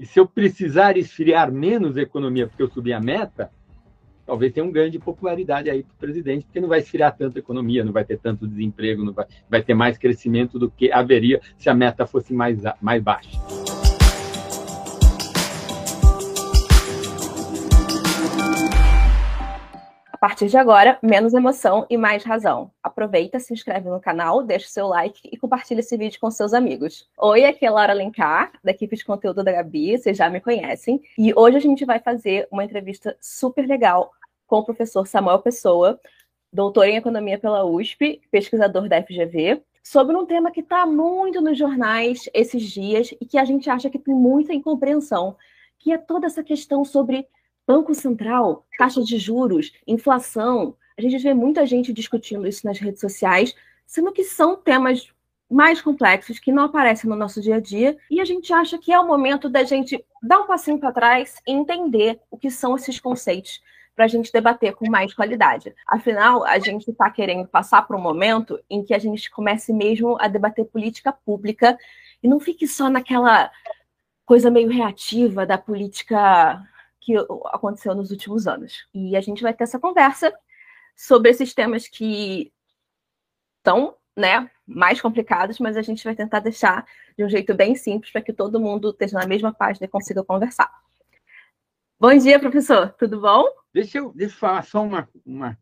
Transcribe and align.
E 0.00 0.06
se 0.06 0.18
eu 0.18 0.26
precisar 0.26 0.96
esfriar 0.96 1.52
menos 1.52 1.94
a 1.98 2.00
economia 2.00 2.46
porque 2.46 2.62
eu 2.62 2.70
subi 2.70 2.90
a 2.90 2.98
meta, 2.98 3.50
talvez 4.24 4.50
tenha 4.50 4.64
um 4.64 4.72
ganho 4.72 4.90
de 4.90 4.98
popularidade 4.98 5.68
aí 5.68 5.82
para 5.82 5.92
o 5.92 5.98
presidente, 5.98 6.46
porque 6.46 6.58
não 6.58 6.68
vai 6.68 6.78
esfriar 6.78 7.14
tanto 7.14 7.36
a 7.36 7.38
economia, 7.38 7.84
não 7.84 7.92
vai 7.92 8.02
ter 8.02 8.18
tanto 8.18 8.48
desemprego, 8.48 9.04
não 9.04 9.12
vai, 9.12 9.26
vai 9.50 9.62
ter 9.62 9.74
mais 9.74 9.98
crescimento 9.98 10.58
do 10.58 10.70
que 10.70 10.90
haveria 10.90 11.38
se 11.58 11.68
a 11.68 11.74
meta 11.74 12.06
fosse 12.06 12.32
mais, 12.32 12.62
mais 12.80 13.02
baixa. 13.02 13.59
Partir 20.20 20.48
de 20.48 20.58
agora, 20.58 20.98
menos 21.02 21.32
emoção 21.32 21.86
e 21.88 21.96
mais 21.96 22.22
razão. 22.22 22.70
Aproveita, 22.82 23.40
se 23.40 23.54
inscreve 23.54 23.88
no 23.88 23.98
canal, 23.98 24.42
deixa 24.42 24.66
o 24.66 24.70
seu 24.70 24.86
like 24.86 25.26
e 25.32 25.36
compartilha 25.38 25.80
esse 25.80 25.96
vídeo 25.96 26.20
com 26.20 26.30
seus 26.30 26.52
amigos. 26.52 27.08
Oi, 27.16 27.46
aqui 27.46 27.64
é 27.64 27.70
Laura 27.70 27.94
Alencar, 27.94 28.52
da 28.62 28.70
equipe 28.70 28.94
de 28.94 29.04
conteúdo 29.04 29.42
da 29.42 29.50
Gabi, 29.50 29.96
vocês 29.96 30.18
já 30.18 30.28
me 30.28 30.38
conhecem. 30.38 31.00
E 31.16 31.32
hoje 31.34 31.56
a 31.56 31.60
gente 31.60 31.86
vai 31.86 31.98
fazer 31.98 32.46
uma 32.50 32.62
entrevista 32.62 33.16
super 33.18 33.66
legal 33.66 34.10
com 34.46 34.58
o 34.58 34.64
professor 34.64 35.06
Samuel 35.06 35.38
Pessoa, 35.38 35.98
doutor 36.52 36.84
em 36.84 36.96
economia 36.96 37.38
pela 37.38 37.64
USP, 37.64 38.20
pesquisador 38.30 38.90
da 38.90 39.02
FGV, 39.02 39.62
sobre 39.82 40.14
um 40.14 40.26
tema 40.26 40.50
que 40.50 40.60
está 40.60 40.84
muito 40.84 41.40
nos 41.40 41.56
jornais 41.56 42.28
esses 42.34 42.62
dias 42.64 43.10
e 43.18 43.24
que 43.24 43.38
a 43.38 43.44
gente 43.46 43.70
acha 43.70 43.88
que 43.88 43.98
tem 43.98 44.14
muita 44.14 44.52
incompreensão, 44.52 45.34
que 45.78 45.90
é 45.90 45.96
toda 45.96 46.26
essa 46.26 46.44
questão 46.44 46.84
sobre 46.84 47.26
Banco 47.70 47.94
Central, 47.94 48.66
taxa 48.76 49.00
de 49.00 49.16
juros, 49.16 49.72
inflação. 49.86 50.74
A 50.98 51.00
gente 51.00 51.16
vê 51.18 51.32
muita 51.32 51.64
gente 51.64 51.92
discutindo 51.92 52.44
isso 52.44 52.66
nas 52.66 52.80
redes 52.80 53.00
sociais, 53.00 53.54
sendo 53.86 54.10
que 54.10 54.24
são 54.24 54.56
temas 54.56 55.08
mais 55.48 55.80
complexos 55.80 56.40
que 56.40 56.50
não 56.50 56.64
aparecem 56.64 57.08
no 57.08 57.14
nosso 57.14 57.40
dia 57.40 57.54
a 57.56 57.60
dia 57.60 57.96
e 58.10 58.20
a 58.20 58.24
gente 58.24 58.52
acha 58.52 58.76
que 58.76 58.92
é 58.92 58.98
o 58.98 59.06
momento 59.06 59.48
da 59.48 59.62
gente 59.62 60.04
dar 60.20 60.40
um 60.40 60.48
passinho 60.48 60.80
para 60.80 60.90
trás 60.90 61.40
e 61.46 61.52
entender 61.52 62.18
o 62.28 62.36
que 62.36 62.50
são 62.50 62.74
esses 62.74 62.98
conceitos 62.98 63.60
para 63.94 64.04
a 64.04 64.08
gente 64.08 64.32
debater 64.32 64.74
com 64.74 64.90
mais 64.90 65.14
qualidade. 65.14 65.72
Afinal, 65.86 66.44
a 66.44 66.58
gente 66.58 66.90
está 66.90 67.08
querendo 67.08 67.46
passar 67.46 67.86
para 67.86 67.96
um 67.96 68.00
momento 68.00 68.58
em 68.68 68.82
que 68.82 68.92
a 68.92 68.98
gente 68.98 69.30
comece 69.30 69.72
mesmo 69.72 70.16
a 70.20 70.26
debater 70.26 70.64
política 70.64 71.12
pública 71.12 71.78
e 72.20 72.26
não 72.26 72.40
fique 72.40 72.66
só 72.66 72.90
naquela 72.90 73.48
coisa 74.26 74.50
meio 74.50 74.70
reativa 74.70 75.46
da 75.46 75.56
política 75.56 76.60
que 77.00 77.16
aconteceu 77.46 77.94
nos 77.94 78.10
últimos 78.10 78.46
anos. 78.46 78.86
E 78.94 79.16
a 79.16 79.20
gente 79.20 79.42
vai 79.42 79.54
ter 79.54 79.64
essa 79.64 79.78
conversa 79.78 80.32
sobre 80.94 81.30
esses 81.30 81.54
temas 81.54 81.88
que 81.88 82.52
estão 83.58 83.96
né, 84.16 84.50
mais 84.66 85.00
complicados, 85.00 85.58
mas 85.58 85.76
a 85.76 85.82
gente 85.82 86.04
vai 86.04 86.14
tentar 86.14 86.40
deixar 86.40 86.84
de 87.16 87.24
um 87.24 87.28
jeito 87.28 87.54
bem 87.54 87.74
simples 87.74 88.12
para 88.12 88.20
que 88.20 88.32
todo 88.32 88.60
mundo 88.60 88.90
esteja 88.90 89.18
na 89.18 89.26
mesma 89.26 89.52
página 89.52 89.86
e 89.86 89.88
consiga 89.88 90.22
conversar. 90.22 90.70
Bom 91.98 92.16
dia, 92.16 92.38
professor. 92.38 92.94
Tudo 92.98 93.20
bom? 93.20 93.44
Deixa 93.72 93.98
eu, 93.98 94.12
deixa 94.14 94.34
eu 94.34 94.38
falar 94.38 94.62
só 94.62 94.82
uma, 94.82 95.08
uma 95.24 95.58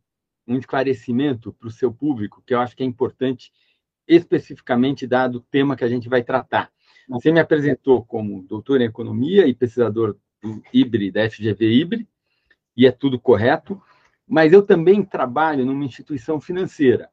um 0.47 0.57
esclarecimento 0.57 1.53
para 1.53 1.69
o 1.69 1.71
seu 1.71 1.93
público, 1.93 2.43
que 2.47 2.55
eu 2.55 2.61
acho 2.61 2.75
que 2.75 2.83
é 2.83 2.87
importante, 2.87 3.53
especificamente 4.07 5.07
dado 5.07 5.37
o 5.37 5.41
tema 5.41 5.77
que 5.77 5.85
a 5.85 5.89
gente 5.89 6.09
vai 6.09 6.23
tratar. 6.23 6.73
Você 7.09 7.31
me 7.31 7.41
apresentou 7.41 8.05
como 8.05 8.43
doutor 8.43 8.81
em 8.81 8.85
economia 8.85 9.47
e 9.47 9.55
pesquisador 9.55 10.17
do 10.43 10.63
IBRE, 10.73 11.11
da 11.11 11.29
FGV 11.29 11.81
IBRE, 11.81 12.09
e 12.77 12.87
é 12.87 12.93
tudo 12.93 13.19
correto, 13.19 13.81
mas 14.27 14.53
eu 14.53 14.63
também 14.63 15.03
trabalho 15.03 15.65
numa 15.65 15.85
instituição 15.85 16.41
financeira, 16.41 17.09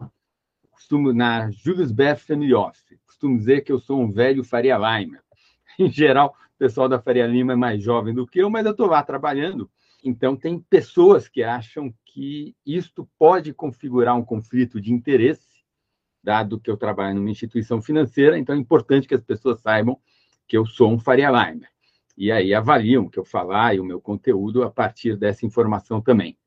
costumo 0.71 1.13
na 1.13 1.49
Julius 1.51 1.91
Baer 1.91 2.17
Family 2.17 2.53
Office, 2.53 2.99
costumo 3.05 3.37
dizer 3.37 3.61
que 3.61 3.71
eu 3.71 3.79
sou 3.79 4.01
um 4.01 4.11
velho 4.11 4.43
Faria 4.43 4.77
Lima. 4.77 5.19
Em 5.79 5.89
geral, 5.89 6.35
o 6.55 6.57
pessoal 6.57 6.87
da 6.87 7.01
Faria 7.01 7.25
Lima 7.25 7.53
é 7.53 7.55
mais 7.55 7.81
jovem 7.81 8.13
do 8.13 8.27
que 8.27 8.39
eu, 8.39 8.49
mas 8.49 8.65
eu 8.65 8.71
estou 8.71 8.87
lá 8.87 9.01
trabalhando. 9.01 9.69
Então, 10.03 10.35
tem 10.35 10.59
pessoas 10.59 11.27
que 11.27 11.41
acham 11.41 11.93
que 12.05 12.55
isto 12.65 13.09
pode 13.17 13.53
configurar 13.53 14.15
um 14.15 14.23
conflito 14.23 14.79
de 14.79 14.93
interesse, 14.93 15.47
dado 16.23 16.59
que 16.59 16.69
eu 16.69 16.77
trabalho 16.77 17.15
numa 17.15 17.31
instituição 17.31 17.81
financeira, 17.81 18.37
então 18.37 18.55
é 18.55 18.57
importante 18.57 19.07
que 19.07 19.15
as 19.15 19.23
pessoas 19.23 19.61
saibam 19.61 19.99
que 20.47 20.55
eu 20.55 20.65
sou 20.65 20.91
um 20.91 20.99
Faria 20.99 21.29
Lima 21.29 21.65
e 22.17 22.31
aí 22.31 22.53
avaliam 22.53 23.03
o 23.03 23.09
que 23.09 23.19
eu 23.19 23.25
falar 23.25 23.75
e 23.75 23.79
o 23.79 23.83
meu 23.83 23.99
conteúdo 23.99 24.63
a 24.63 24.71
partir 24.71 25.17
dessa 25.17 25.45
informação 25.45 26.01
também. 26.01 26.37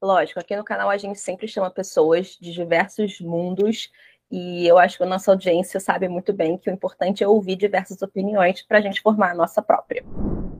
Lógico, 0.00 0.40
aqui 0.40 0.54
no 0.56 0.64
canal 0.64 0.90
a 0.90 0.96
gente 0.96 1.18
sempre 1.18 1.48
chama 1.48 1.70
pessoas 1.70 2.36
de 2.40 2.52
diversos 2.52 3.20
mundos 3.20 3.90
e 4.30 4.66
eu 4.66 4.78
acho 4.78 4.96
que 4.96 5.02
a 5.02 5.06
nossa 5.06 5.30
audiência 5.30 5.78
sabe 5.78 6.08
muito 6.08 6.32
bem 6.32 6.58
que 6.58 6.68
o 6.68 6.72
importante 6.72 7.22
é 7.22 7.28
ouvir 7.28 7.56
diversas 7.56 8.02
opiniões 8.02 8.62
para 8.62 8.78
a 8.78 8.80
gente 8.80 9.00
formar 9.00 9.30
a 9.30 9.34
nossa 9.34 9.62
própria. 9.62 10.04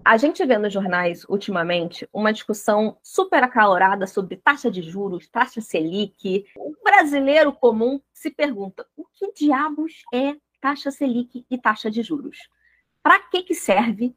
A 0.05 0.19
gente 0.19 0.45
vê 0.45 0.59
nos 0.59 0.73
jornais, 0.73 1.25
ultimamente, 1.29 2.07
uma 2.13 2.33
discussão 2.33 2.99
super 3.03 3.43
acalorada 3.43 4.07
sobre 4.07 4.37
taxa 4.37 4.71
de 4.71 4.83
juros, 4.83 5.29
taxa 5.29 5.63
Selic. 5.63 6.45
O 6.57 6.75
brasileiro 6.85 7.53
comum 7.55 7.99
se 8.13 8.31
pergunta: 8.31 8.87
o 8.95 9.07
que 9.07 9.33
diabos 9.33 10.03
é 10.13 10.35
taxa 10.61 10.91
Selic 10.91 11.47
e 11.51 11.59
taxa 11.59 11.91
de 11.91 12.03
juros? 12.03 12.37
Para 13.03 13.19
que, 13.19 13.43
que 13.43 13.55
serve 13.55 14.15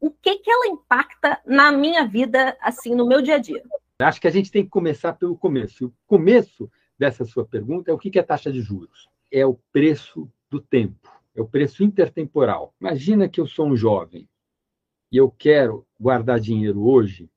o 0.00 0.10
que, 0.10 0.38
que 0.38 0.50
ela 0.50 0.66
impacta 0.66 1.40
na 1.44 1.70
minha 1.70 2.06
vida, 2.06 2.56
assim, 2.60 2.94
no 2.94 3.06
meu 3.06 3.20
dia 3.20 3.34
a 3.34 3.38
dia? 3.38 3.62
Acho 3.98 4.20
que 4.20 4.26
a 4.26 4.30
gente 4.30 4.50
tem 4.50 4.64
que 4.64 4.70
começar 4.70 5.12
pelo 5.12 5.36
começo. 5.36 5.88
O 5.88 5.94
começo 6.06 6.70
dessa 6.98 7.24
sua 7.24 7.44
pergunta 7.44 7.90
é 7.90 7.94
o 7.94 7.98
que 7.98 8.18
é 8.18 8.22
taxa 8.22 8.50
de 8.50 8.62
juros? 8.62 9.08
É 9.30 9.44
o 9.44 9.60
preço 9.70 10.30
do 10.50 10.58
tempo, 10.58 11.08
é 11.34 11.40
o 11.42 11.46
preço 11.46 11.84
intertemporal. 11.84 12.74
Imagina 12.80 13.28
que 13.28 13.40
eu 13.40 13.46
sou 13.46 13.66
um 13.66 13.76
jovem 13.76 14.26
e 15.12 15.18
eu 15.18 15.30
quero 15.30 15.86
guardar 15.98 16.40
dinheiro 16.40 16.82
hoje 16.82 17.28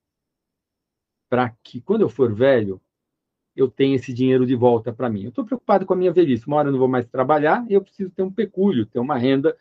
para 1.29 1.49
que, 1.61 1.81
quando 1.81 2.01
eu 2.01 2.09
for 2.09 2.33
velho, 2.33 2.81
eu 3.55 3.69
tenha 3.69 3.95
esse 3.95 4.13
dinheiro 4.13 4.45
de 4.45 4.55
volta 4.55 4.93
para 4.93 5.09
mim. 5.09 5.23
Eu 5.23 5.29
estou 5.29 5.45
preocupado 5.45 5.85
com 5.85 5.93
a 5.93 5.97
minha 5.97 6.13
velhice. 6.13 6.47
Uma 6.47 6.57
hora 6.57 6.69
eu 6.69 6.71
não 6.71 6.79
vou 6.79 6.87
mais 6.87 7.05
trabalhar 7.07 7.65
e 7.69 7.73
eu 7.73 7.81
preciso 7.81 8.09
ter 8.09 8.23
um 8.23 8.31
pecúlio, 8.31 8.85
ter 8.85 8.99
uma 8.99 9.17
renda 9.17 9.55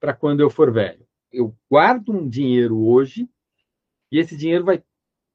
para 0.00 0.12
quando 0.12 0.40
eu 0.40 0.50
for 0.50 0.72
velho 0.72 1.06
eu 1.32 1.56
guardo 1.70 2.12
um 2.12 2.28
dinheiro 2.28 2.78
hoje 2.78 3.28
e 4.10 4.18
esse 4.18 4.36
dinheiro 4.36 4.64
vai 4.64 4.82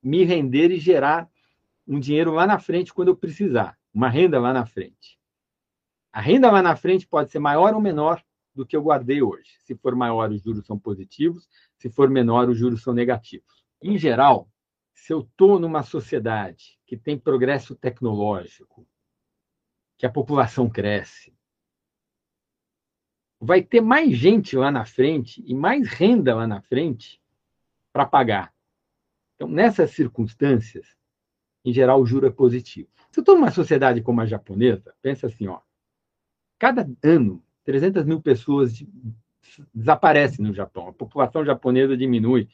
me 0.01 0.23
render 0.23 0.71
e 0.71 0.79
gerar 0.79 1.29
um 1.87 1.99
dinheiro 1.99 2.31
lá 2.31 2.45
na 2.45 2.59
frente 2.59 2.93
quando 2.93 3.07
eu 3.07 3.15
precisar, 3.15 3.77
uma 3.93 4.09
renda 4.09 4.39
lá 4.39 4.53
na 4.53 4.65
frente. 4.65 5.17
A 6.11 6.21
renda 6.21 6.51
lá 6.51 6.61
na 6.61 6.75
frente 6.75 7.07
pode 7.07 7.31
ser 7.31 7.39
maior 7.39 7.73
ou 7.73 7.81
menor 7.81 8.23
do 8.53 8.65
que 8.65 8.75
eu 8.75 8.81
guardei 8.81 9.21
hoje. 9.21 9.57
Se 9.59 9.75
for 9.75 9.95
maior, 9.95 10.31
os 10.31 10.41
juros 10.41 10.65
são 10.65 10.77
positivos, 10.77 11.47
se 11.77 11.89
for 11.89 12.09
menor, 12.09 12.49
os 12.49 12.57
juros 12.57 12.81
são 12.81 12.93
negativos. 12.93 13.63
Em 13.81 13.97
geral, 13.97 14.49
se 14.93 15.13
eu 15.13 15.19
estou 15.21 15.59
numa 15.59 15.83
sociedade 15.83 16.79
que 16.85 16.97
tem 16.97 17.17
progresso 17.17 17.75
tecnológico, 17.75 18.87
que 19.97 20.05
a 20.05 20.11
população 20.11 20.69
cresce, 20.69 21.36
vai 23.39 23.61
ter 23.61 23.81
mais 23.81 24.15
gente 24.15 24.55
lá 24.55 24.71
na 24.71 24.85
frente 24.85 25.43
e 25.45 25.53
mais 25.53 25.87
renda 25.87 26.35
lá 26.35 26.47
na 26.47 26.61
frente 26.61 27.21
para 27.93 28.05
pagar. 28.05 28.53
Então, 29.35 29.47
nessas 29.47 29.91
circunstâncias, 29.91 30.95
em 31.63 31.71
geral, 31.71 32.01
o 32.01 32.05
juro 32.05 32.27
é 32.27 32.31
positivo. 32.31 32.89
Se 33.11 33.19
eu 33.19 33.21
estou 33.21 33.35
numa 33.35 33.51
sociedade 33.51 34.01
como 34.01 34.21
a 34.21 34.25
japonesa, 34.25 34.93
pensa 35.01 35.27
assim, 35.27 35.47
ó, 35.47 35.59
cada 36.57 36.89
ano, 37.03 37.43
300 37.63 38.05
mil 38.05 38.21
pessoas 38.21 38.83
desaparecem 39.73 40.43
no 40.43 40.53
Japão. 40.53 40.87
A 40.87 40.93
população 40.93 41.45
japonesa 41.45 41.95
diminui. 41.95 42.49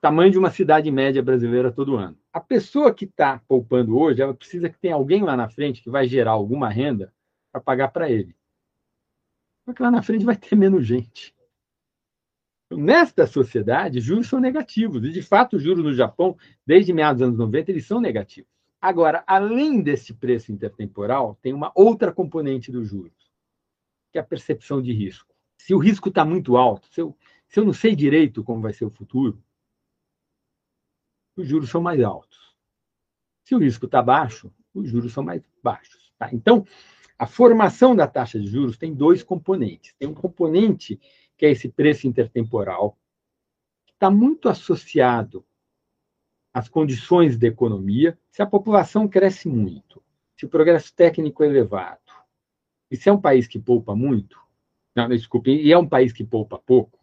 Tamanho 0.00 0.30
de 0.30 0.38
uma 0.38 0.50
cidade 0.50 0.90
média 0.90 1.22
brasileira 1.22 1.72
todo 1.72 1.96
ano. 1.96 2.18
A 2.32 2.40
pessoa 2.40 2.92
que 2.92 3.04
está 3.04 3.40
poupando 3.48 3.98
hoje, 3.98 4.22
ela 4.22 4.34
precisa 4.34 4.68
que 4.68 4.78
tenha 4.78 4.94
alguém 4.94 5.22
lá 5.22 5.36
na 5.36 5.48
frente 5.48 5.82
que 5.82 5.90
vai 5.90 6.06
gerar 6.06 6.32
alguma 6.32 6.68
renda 6.68 7.12
para 7.50 7.60
pagar 7.60 7.88
para 7.88 8.10
ele 8.10 8.35
porque 9.66 9.82
lá 9.82 9.90
na 9.90 10.02
frente 10.02 10.24
vai 10.24 10.36
ter 10.36 10.54
menos 10.54 10.86
gente. 10.86 11.34
Nesta 12.70 13.26
sociedade, 13.26 14.00
juros 14.00 14.28
são 14.28 14.40
negativos. 14.40 15.04
E, 15.04 15.10
de 15.10 15.22
fato, 15.22 15.56
os 15.56 15.62
juros 15.62 15.84
no 15.84 15.92
Japão, 15.92 16.36
desde 16.64 16.92
meados 16.92 17.18
dos 17.18 17.28
anos 17.28 17.38
90, 17.38 17.70
eles 17.72 17.86
são 17.86 18.00
negativos. 18.00 18.50
Agora, 18.80 19.24
além 19.26 19.82
desse 19.82 20.14
preço 20.14 20.52
intertemporal, 20.52 21.36
tem 21.42 21.52
uma 21.52 21.72
outra 21.74 22.12
componente 22.12 22.70
dos 22.70 22.88
juros, 22.88 23.32
que 24.12 24.18
é 24.18 24.20
a 24.20 24.24
percepção 24.24 24.80
de 24.80 24.92
risco. 24.92 25.34
Se 25.58 25.74
o 25.74 25.78
risco 25.78 26.08
está 26.08 26.24
muito 26.24 26.56
alto, 26.56 26.86
se 26.92 27.00
eu, 27.00 27.16
se 27.48 27.58
eu 27.58 27.64
não 27.64 27.72
sei 27.72 27.96
direito 27.96 28.44
como 28.44 28.62
vai 28.62 28.72
ser 28.72 28.84
o 28.84 28.90
futuro, 28.90 29.42
os 31.36 31.46
juros 31.46 31.70
são 31.70 31.80
mais 31.80 32.00
altos. 32.00 32.56
Se 33.44 33.54
o 33.54 33.58
risco 33.58 33.86
está 33.86 34.02
baixo, 34.02 34.52
os 34.72 34.88
juros 34.88 35.12
são 35.12 35.24
mais 35.24 35.42
baixos. 35.62 36.12
Tá? 36.18 36.30
Então, 36.32 36.64
a 37.18 37.26
formação 37.26 37.96
da 37.96 38.06
taxa 38.06 38.38
de 38.38 38.46
juros 38.46 38.76
tem 38.76 38.92
dois 38.92 39.22
componentes. 39.22 39.94
Tem 39.98 40.08
um 40.08 40.14
componente 40.14 41.00
que 41.36 41.46
é 41.46 41.50
esse 41.50 41.68
preço 41.68 42.06
intertemporal, 42.06 42.98
que 43.86 43.92
está 43.92 44.10
muito 44.10 44.48
associado 44.48 45.44
às 46.52 46.68
condições 46.68 47.38
da 47.38 47.46
economia. 47.46 48.18
Se 48.30 48.42
a 48.42 48.46
população 48.46 49.08
cresce 49.08 49.48
muito, 49.48 50.02
se 50.36 50.44
o 50.44 50.48
progresso 50.48 50.94
técnico 50.94 51.42
é 51.42 51.46
elevado, 51.46 52.00
e 52.90 52.96
se 52.96 53.08
é 53.08 53.12
um 53.12 53.20
país 53.20 53.46
que 53.46 53.58
poupa 53.58 53.94
muito, 53.94 54.38
não, 54.94 55.08
desculpe, 55.08 55.50
e 55.50 55.72
é 55.72 55.78
um 55.78 55.88
país 55.88 56.12
que 56.12 56.24
poupa 56.24 56.58
pouco, 56.58 56.98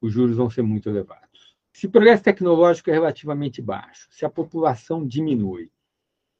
os 0.00 0.12
juros 0.12 0.36
vão 0.36 0.48
ser 0.48 0.62
muito 0.62 0.88
elevados. 0.88 1.56
Se 1.72 1.86
o 1.86 1.90
progresso 1.90 2.24
tecnológico 2.24 2.90
é 2.90 2.92
relativamente 2.92 3.62
baixo, 3.62 4.08
se 4.10 4.24
a 4.24 4.30
população 4.30 5.06
diminui 5.06 5.70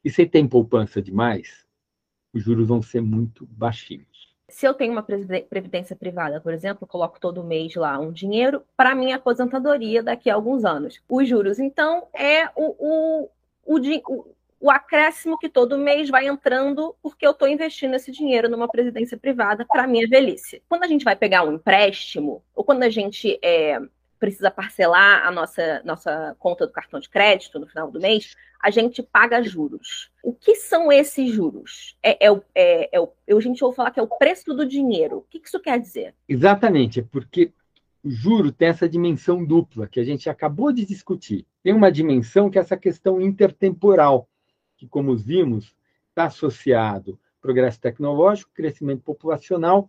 e 0.05 0.11
se 0.11 0.27
tem 0.27 0.49
poupança 0.49 1.03
demais, 1.03 1.68
os 2.33 2.43
juros 2.43 2.69
vão 2.69 2.83
ser 2.83 3.01
muito 3.01 3.47
baixinhos. 3.47 4.29
Se 4.51 4.67
eu 4.67 4.73
tenho 4.73 4.93
uma 4.93 5.03
previdência 5.03 5.95
privada, 5.95 6.41
por 6.41 6.55
exemplo, 6.55 6.87
coloco 6.87 7.21
todo 7.21 7.45
mês 7.45 7.75
lá 7.75 7.99
um 7.99 8.11
dinheiro 8.11 8.63
para 8.75 8.95
minha 8.95 9.17
aposentadoria 9.17 10.03
daqui 10.03 10.31
a 10.31 10.35
alguns 10.35 10.65
anos. 10.65 11.03
Os 11.07 11.29
juros, 11.29 11.59
então, 11.59 12.09
é 12.15 12.47
o, 12.57 12.75
o, 12.79 13.31
o, 13.67 14.35
o 14.59 14.71
acréscimo 14.71 15.37
que 15.39 15.51
todo 15.51 15.77
mês 15.77 16.09
vai 16.09 16.27
entrando 16.27 16.97
porque 17.03 17.27
eu 17.27 17.33
estou 17.33 17.47
investindo 17.47 17.95
esse 17.95 18.11
dinheiro 18.11 18.49
numa 18.49 18.69
presidência 18.69 19.19
privada 19.19 19.67
para 19.67 19.87
minha 19.87 20.09
velhice. 20.09 20.63
Quando 20.67 20.85
a 20.85 20.89
gente 20.89 21.05
vai 21.05 21.15
pegar 21.15 21.45
um 21.45 21.53
empréstimo, 21.53 22.43
ou 22.55 22.65
quando 22.65 22.85
a 22.85 22.89
gente 22.89 23.39
é, 23.43 23.79
precisa 24.19 24.51
parcelar 24.51 25.27
a 25.27 25.31
nossa, 25.31 25.83
nossa 25.85 26.37
conta 26.39 26.67
do 26.67 26.73
cartão 26.73 26.99
de 27.01 27.09
crédito 27.09 27.59
no 27.59 27.67
final 27.67 27.91
do 27.91 28.01
mês, 28.01 28.35
a 28.61 28.71
gente 28.71 29.03
paga 29.03 29.43
juros. 29.43 30.11
O 30.23 30.33
que 30.33 30.57
são 30.57 30.91
esses 30.91 31.33
juros? 31.33 31.97
É, 32.03 32.27
é, 32.27 32.41
é, 32.55 32.91
é 32.97 33.33
a 33.33 33.41
gente 33.41 33.63
ouve 33.65 33.77
falar 33.77 33.91
que 33.91 34.01
é 34.01 34.03
o 34.03 34.09
preço 34.09 34.53
do 34.55 34.67
dinheiro. 34.67 35.19
O 35.19 35.23
que 35.23 35.41
isso 35.43 35.61
quer 35.61 35.79
dizer? 35.79 36.15
Exatamente, 36.29 37.01
é 37.01 37.03
porque 37.03 37.53
o 38.03 38.11
juro 38.11 38.53
tem 38.53 38.69
essa 38.69 38.89
dimensão 38.89 39.45
dupla 39.45 39.87
que 39.87 40.01
a 40.01 40.05
gente 40.05 40.29
acabou 40.29 40.73
de 40.73 40.85
discutir. 40.85 41.47
Tem 41.63 41.73
uma 41.73 41.91
dimensão 41.91 42.51
que 42.51 42.59
é 42.59 42.61
essa 42.61 42.77
questão 42.77 43.21
intertemporal, 43.21 44.29
que, 44.77 44.87
como 44.87 45.17
vimos, 45.17 45.75
está 46.11 46.25
associado 46.25 47.13
ao 47.13 47.41
progresso 47.41 47.81
tecnológico, 47.81 48.51
crescimento 48.55 49.03
populacional 49.03 49.89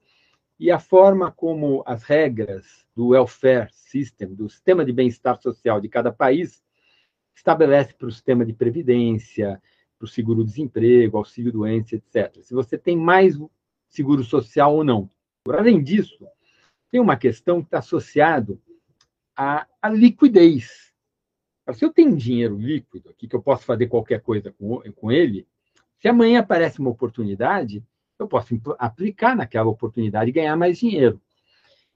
e 0.59 0.69
a 0.69 0.77
forma 0.77 1.31
como 1.31 1.81
as 1.85 2.03
regras 2.03 2.85
do 2.93 3.09
welfare 3.09 3.69
system, 3.71 4.35
do 4.35 4.49
sistema 4.49 4.83
de 4.83 4.91
bem-estar 4.91 5.41
social 5.41 5.79
de 5.79 5.87
cada 5.87 6.11
país, 6.11 6.61
estabelece 7.33 7.93
para 7.93 8.07
o 8.07 8.11
sistema 8.11 8.45
de 8.45 8.51
previdência, 8.51 9.61
para 9.97 10.05
o 10.05 10.07
seguro-desemprego, 10.07 11.17
auxílio-doença, 11.17 11.95
etc. 11.95 12.41
Se 12.41 12.53
você 12.53 12.77
tem 12.77 12.97
mais 12.97 13.37
seguro 13.87 14.23
social 14.23 14.75
ou 14.75 14.83
não. 14.83 15.09
Além 15.47 15.81
disso, 15.81 16.27
tem 16.91 16.99
uma 16.99 17.15
questão 17.15 17.61
que 17.61 17.67
está 17.67 17.79
associada 17.79 18.57
à, 19.35 19.65
à 19.81 19.89
liquidez. 19.89 20.93
Se 21.73 21.85
eu 21.85 21.93
tenho 21.93 22.15
dinheiro 22.15 22.57
líquido 22.57 23.09
aqui, 23.09 23.27
que 23.27 23.35
eu 23.35 23.41
posso 23.41 23.63
fazer 23.63 23.87
qualquer 23.87 24.21
coisa 24.21 24.51
com, 24.51 24.81
com 24.93 25.11
ele, 25.11 25.47
se 25.99 26.07
amanhã 26.07 26.39
aparece 26.39 26.79
uma 26.79 26.89
oportunidade, 26.89 27.83
eu 28.19 28.27
posso 28.27 28.53
aplicar 28.77 29.35
naquela 29.35 29.69
oportunidade 29.69 30.29
e 30.29 30.33
ganhar 30.33 30.55
mais 30.55 30.77
dinheiro. 30.77 31.21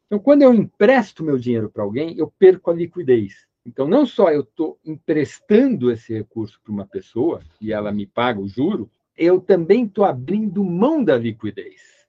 Então, 0.05 0.17
quando 0.19 0.41
eu 0.41 0.53
empresto 0.53 1.23
meu 1.23 1.37
dinheiro 1.37 1.69
para 1.69 1.83
alguém, 1.83 2.17
eu 2.17 2.31
perco 2.39 2.71
a 2.71 2.73
liquidez. 2.73 3.45
Então, 3.65 3.87
não 3.87 4.05
só 4.05 4.29
eu 4.31 4.41
estou 4.41 4.79
emprestando 4.85 5.91
esse 5.91 6.13
recurso 6.13 6.59
para 6.63 6.73
uma 6.73 6.85
pessoa 6.85 7.41
e 7.59 7.71
ela 7.71 7.91
me 7.91 8.05
paga 8.05 8.39
o 8.39 8.47
juro, 8.47 8.89
eu 9.17 9.39
também 9.39 9.85
estou 9.85 10.05
abrindo 10.05 10.63
mão 10.63 11.03
da 11.03 11.17
liquidez. 11.17 12.07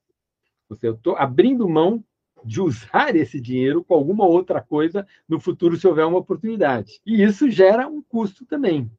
Eu 0.83 0.95
estou 0.95 1.17
abrindo 1.17 1.69
mão 1.69 2.03
de 2.45 2.61
usar 2.61 3.15
esse 3.17 3.41
dinheiro 3.41 3.83
com 3.85 3.95
alguma 3.95 4.27
outra 4.27 4.61
coisa 4.61 5.07
no 5.29 5.41
futuro, 5.41 5.77
se 5.77 5.87
houver 5.87 6.05
uma 6.05 6.19
oportunidade. 6.19 7.01
E 7.07 7.23
isso 7.23 7.49
gera 7.51 7.87
um 7.87 8.03
custo 8.03 8.45
também 8.45 8.91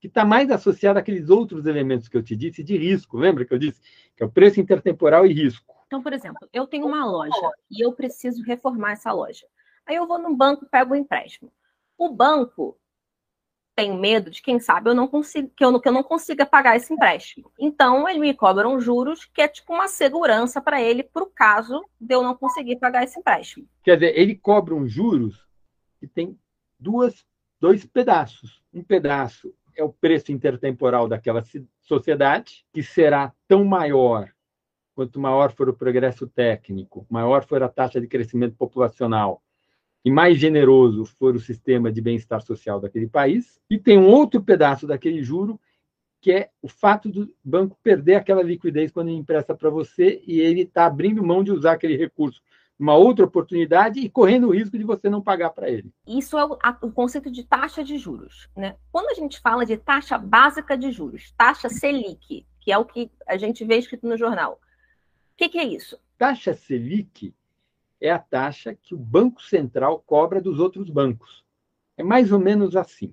que 0.00 0.06
está 0.06 0.24
mais 0.24 0.50
associado 0.50 0.98
àqueles 0.98 1.28
outros 1.28 1.66
elementos 1.66 2.08
que 2.08 2.16
eu 2.16 2.22
te 2.22 2.36
disse 2.36 2.62
de 2.62 2.76
risco. 2.76 3.16
Lembra 3.16 3.44
que 3.44 3.52
eu 3.52 3.58
disse 3.58 3.80
que 4.16 4.22
é 4.22 4.26
o 4.26 4.30
preço 4.30 4.60
intertemporal 4.60 5.26
e 5.26 5.32
risco? 5.32 5.74
Então, 5.86 6.02
por 6.02 6.12
exemplo, 6.12 6.48
eu 6.52 6.66
tenho 6.66 6.86
uma 6.86 7.04
loja 7.04 7.50
e 7.70 7.84
eu 7.84 7.92
preciso 7.92 8.42
reformar 8.42 8.92
essa 8.92 9.12
loja. 9.12 9.46
Aí 9.86 9.96
eu 9.96 10.06
vou 10.06 10.18
no 10.18 10.36
banco, 10.36 10.66
pego 10.66 10.92
o 10.92 10.96
um 10.96 11.00
empréstimo. 11.00 11.50
O 11.96 12.10
banco 12.10 12.78
tem 13.74 13.96
medo 13.96 14.28
de, 14.28 14.42
quem 14.42 14.58
sabe, 14.58 14.90
eu 14.90 14.94
não 14.94 15.06
consigo, 15.06 15.50
que, 15.56 15.64
eu, 15.64 15.80
que 15.80 15.88
eu 15.88 15.92
não 15.92 16.02
consiga 16.02 16.44
pagar 16.44 16.76
esse 16.76 16.92
empréstimo. 16.92 17.50
Então, 17.58 18.08
ele 18.08 18.18
me 18.18 18.34
cobram 18.34 18.80
juros, 18.80 19.24
que 19.24 19.40
é 19.40 19.46
tipo 19.46 19.72
uma 19.72 19.86
segurança 19.86 20.60
para 20.60 20.82
ele, 20.82 21.04
para 21.04 21.22
o 21.22 21.30
caso 21.30 21.84
de 22.00 22.12
eu 22.12 22.22
não 22.22 22.34
conseguir 22.34 22.76
pagar 22.80 23.04
esse 23.04 23.20
empréstimo. 23.20 23.68
Quer 23.84 23.94
dizer, 23.94 24.18
ele 24.18 24.34
cobra 24.34 24.74
um 24.74 24.86
juros 24.86 25.46
que 26.00 26.08
tem 26.08 26.36
duas, 26.78 27.24
dois 27.60 27.86
pedaços. 27.86 28.60
Um 28.74 28.82
pedaço 28.82 29.54
é 29.78 29.84
o 29.84 29.92
preço 29.92 30.32
intertemporal 30.32 31.08
daquela 31.08 31.42
sociedade, 31.80 32.64
que 32.72 32.82
será 32.82 33.32
tão 33.46 33.64
maior 33.64 34.30
quanto 34.94 35.20
maior 35.20 35.52
for 35.52 35.68
o 35.68 35.74
progresso 35.74 36.26
técnico, 36.26 37.06
maior 37.08 37.44
for 37.44 37.62
a 37.62 37.68
taxa 37.68 38.00
de 38.00 38.08
crescimento 38.08 38.56
populacional 38.56 39.40
e 40.04 40.10
mais 40.10 40.36
generoso 40.38 41.04
for 41.04 41.36
o 41.36 41.40
sistema 41.40 41.92
de 41.92 42.00
bem-estar 42.00 42.40
social 42.42 42.80
daquele 42.80 43.06
país. 43.06 43.60
E 43.70 43.78
tem 43.78 43.96
um 43.96 44.08
outro 44.08 44.42
pedaço 44.42 44.88
daquele 44.88 45.22
juro, 45.22 45.60
que 46.20 46.32
é 46.32 46.50
o 46.60 46.66
fato 46.66 47.08
do 47.08 47.32
banco 47.44 47.78
perder 47.80 48.16
aquela 48.16 48.42
liquidez 48.42 48.90
quando 48.90 49.08
ele 49.08 49.18
empresta 49.18 49.54
para 49.54 49.70
você 49.70 50.20
e 50.26 50.40
ele 50.40 50.62
está 50.62 50.86
abrindo 50.86 51.24
mão 51.24 51.44
de 51.44 51.52
usar 51.52 51.72
aquele 51.72 51.96
recurso 51.96 52.42
uma 52.78 52.94
outra 52.94 53.24
oportunidade 53.24 53.98
e 53.98 54.08
correndo 54.08 54.48
o 54.48 54.52
risco 54.52 54.78
de 54.78 54.84
você 54.84 55.10
não 55.10 55.20
pagar 55.20 55.50
para 55.50 55.68
ele. 55.68 55.92
Isso 56.06 56.38
é 56.38 56.44
o, 56.44 56.56
a, 56.62 56.78
o, 56.80 56.92
conceito 56.92 57.30
de 57.30 57.42
taxa 57.42 57.82
de 57.82 57.98
juros. 57.98 58.48
Né? 58.56 58.76
Quando 58.92 59.10
a 59.10 59.14
gente 59.14 59.40
fala 59.40 59.66
de 59.66 59.76
taxa 59.76 60.16
básica 60.16 60.78
de 60.78 60.92
juros, 60.92 61.32
taxa 61.36 61.68
Selic, 61.68 62.46
que 62.60 62.70
é 62.70 62.78
o 62.78 62.84
que 62.84 63.10
a 63.26 63.36
gente 63.36 63.64
vê 63.64 63.78
escrito 63.78 64.06
no 64.06 64.16
jornal, 64.16 64.60
o 65.32 65.36
que, 65.36 65.48
que 65.48 65.58
é 65.58 65.64
isso? 65.64 65.98
Taxa 66.16 66.54
Selic 66.54 67.34
é 68.00 68.10
a 68.10 68.18
taxa 68.18 68.74
que 68.74 68.94
o 68.94 68.98
Banco 68.98 69.42
Central 69.42 70.02
cobra 70.06 70.40
dos 70.40 70.60
outros 70.60 70.88
bancos. 70.88 71.44
É 71.96 72.02
mais 72.04 72.30
ou 72.30 72.38
menos 72.38 72.76
assim. 72.76 73.12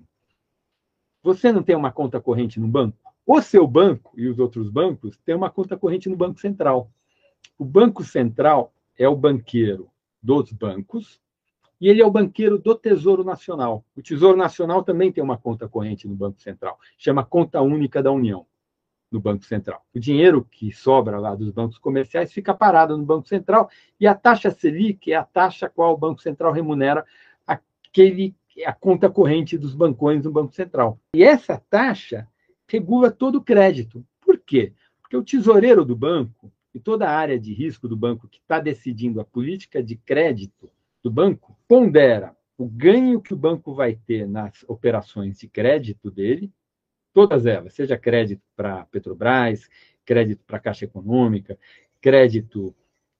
Você 1.24 1.50
não 1.50 1.62
tem 1.62 1.74
uma 1.74 1.90
conta 1.90 2.20
corrente 2.20 2.60
no 2.60 2.68
banco? 2.68 2.98
O 3.26 3.42
seu 3.42 3.66
banco 3.66 4.12
e 4.16 4.28
os 4.28 4.38
outros 4.38 4.70
bancos 4.70 5.18
têm 5.24 5.34
uma 5.34 5.50
conta 5.50 5.76
corrente 5.76 6.08
no 6.08 6.16
Banco 6.16 6.38
Central. 6.38 6.88
O 7.58 7.64
Banco 7.64 8.04
Central 8.04 8.72
é 8.98 9.08
o 9.08 9.16
banqueiro 9.16 9.90
dos 10.22 10.52
bancos 10.52 11.20
e 11.80 11.88
ele 11.88 12.00
é 12.00 12.06
o 12.06 12.10
banqueiro 12.10 12.58
do 12.58 12.74
Tesouro 12.74 13.22
Nacional. 13.22 13.84
O 13.94 14.02
Tesouro 14.02 14.36
Nacional 14.36 14.82
também 14.82 15.12
tem 15.12 15.22
uma 15.22 15.36
conta 15.36 15.68
corrente 15.68 16.08
no 16.08 16.14
Banco 16.14 16.40
Central, 16.40 16.78
chama 16.96 17.24
Conta 17.24 17.60
Única 17.60 18.02
da 18.02 18.10
União, 18.10 18.46
no 19.10 19.20
Banco 19.20 19.44
Central. 19.44 19.84
O 19.94 20.00
dinheiro 20.00 20.46
que 20.50 20.72
sobra 20.72 21.18
lá 21.18 21.34
dos 21.34 21.50
bancos 21.50 21.78
comerciais 21.78 22.32
fica 22.32 22.54
parado 22.54 22.96
no 22.96 23.04
Banco 23.04 23.28
Central 23.28 23.68
e 24.00 24.06
a 24.06 24.14
taxa 24.14 24.50
Selic 24.50 25.12
é 25.12 25.16
a 25.16 25.24
taxa 25.24 25.68
qual 25.68 25.94
o 25.94 25.98
Banco 25.98 26.22
Central 26.22 26.52
remunera 26.52 27.04
aquele 27.46 28.34
a 28.64 28.72
conta 28.72 29.10
corrente 29.10 29.58
dos 29.58 29.74
bancões 29.74 30.24
no 30.24 30.30
Banco 30.30 30.54
Central. 30.54 30.98
E 31.14 31.22
essa 31.22 31.62
taxa 31.68 32.26
regula 32.66 33.10
todo 33.10 33.36
o 33.36 33.42
crédito. 33.42 34.04
Por 34.20 34.38
quê? 34.38 34.72
Porque 35.00 35.16
o 35.16 35.22
tesoureiro 35.22 35.84
do 35.84 35.94
banco 35.94 36.50
e 36.76 36.78
toda 36.78 37.08
a 37.08 37.16
área 37.16 37.40
de 37.40 37.54
risco 37.54 37.88
do 37.88 37.96
banco 37.96 38.28
que 38.28 38.36
está 38.36 38.60
decidindo 38.60 39.18
a 39.18 39.24
política 39.24 39.82
de 39.82 39.96
crédito 39.96 40.70
do 41.02 41.10
banco 41.10 41.56
pondera 41.66 42.36
o 42.58 42.68
ganho 42.68 43.18
que 43.18 43.32
o 43.32 43.36
banco 43.36 43.74
vai 43.74 43.94
ter 43.94 44.28
nas 44.28 44.62
operações 44.68 45.38
de 45.38 45.48
crédito 45.48 46.10
dele, 46.10 46.52
todas 47.14 47.46
elas, 47.46 47.72
seja 47.72 47.96
crédito 47.96 48.42
para 48.54 48.84
Petrobras, 48.90 49.66
crédito 50.04 50.44
para 50.46 50.58
Caixa 50.58 50.84
Econômica, 50.84 51.58
crédito 51.98 52.76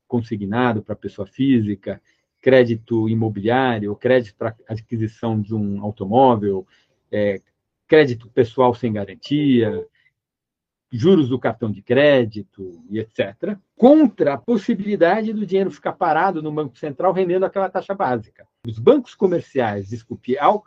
consignado 0.06 0.82
para 0.82 0.94
pessoa 0.94 1.26
física, 1.26 1.98
crédito 2.42 3.08
imobiliário, 3.08 3.96
crédito 3.96 4.36
para 4.36 4.54
aquisição 4.68 5.40
de 5.40 5.54
um 5.54 5.80
automóvel, 5.80 6.66
é, 7.10 7.40
crédito 7.88 8.28
pessoal 8.28 8.74
sem 8.74 8.92
garantia, 8.92 9.86
juros 10.90 11.28
do 11.28 11.38
cartão 11.38 11.70
de 11.70 11.82
crédito 11.82 12.82
e 12.88 12.98
etc., 12.98 13.56
contra 13.76 14.34
a 14.34 14.38
possibilidade 14.38 15.32
do 15.32 15.44
dinheiro 15.44 15.70
ficar 15.70 15.92
parado 15.92 16.42
no 16.42 16.52
Banco 16.52 16.78
Central 16.78 17.12
rendendo 17.12 17.44
aquela 17.44 17.68
taxa 17.68 17.94
básica. 17.94 18.46
Os 18.66 18.78
bancos 18.78 19.14
comerciais, 19.14 19.88
desculpe, 19.88 20.38
ao 20.38 20.64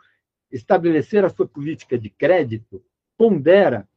estabelecer 0.52 1.24
a 1.24 1.30
sua 1.30 1.46
política 1.46 1.98
de 1.98 2.10
crédito, 2.10 2.82
pondera 3.16 3.88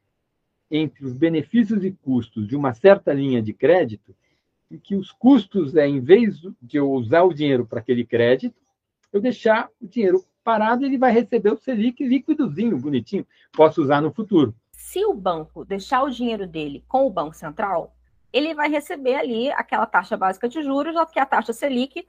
entre 0.72 1.06
os 1.06 1.14
benefícios 1.14 1.84
e 1.84 1.92
custos 1.92 2.48
de 2.48 2.56
uma 2.56 2.74
certa 2.74 3.14
linha 3.14 3.42
de 3.42 3.54
crédito, 3.54 4.16
em 4.72 4.78
que 4.78 4.96
os 4.96 5.12
custos 5.12 5.76
é, 5.76 5.88
em 5.88 6.00
vez 6.00 6.42
de 6.62 6.78
eu 6.78 6.92
usar 6.92 7.24
o 7.24 7.34
dinheiro 7.34 7.66
para 7.66 7.80
aquele 7.80 8.06
crédito, 8.06 8.56
eu 9.12 9.22
deixar 9.22 9.70
o 9.80 9.88
dinheiro 9.88 10.24
parado, 10.44 10.86
ele 10.86 10.98
vai 10.98 11.12
receber 11.12 11.52
o 11.52 11.58
Selic 11.58 12.04
líquidozinho, 12.04 12.78
bonitinho, 12.78 13.26
posso 13.52 13.82
usar 13.82 14.02
no 14.02 14.12
futuro 14.12 14.56
se 14.84 15.04
o 15.06 15.14
banco 15.14 15.64
deixar 15.64 16.04
o 16.04 16.10
dinheiro 16.10 16.46
dele 16.46 16.84
com 16.90 17.08
o 17.08 17.10
Banco 17.10 17.34
Central, 17.34 17.96
ele 18.34 18.54
vai 18.54 18.70
receber 18.70 19.16
ali 19.16 19.50
aquela 19.54 19.86
taxa 19.86 20.18
básica 20.18 20.48
de 20.50 20.62
juros, 20.62 20.94
que 21.12 21.18
é 21.18 21.22
a 21.22 21.26
taxa 21.26 21.54
Selic, 21.54 22.06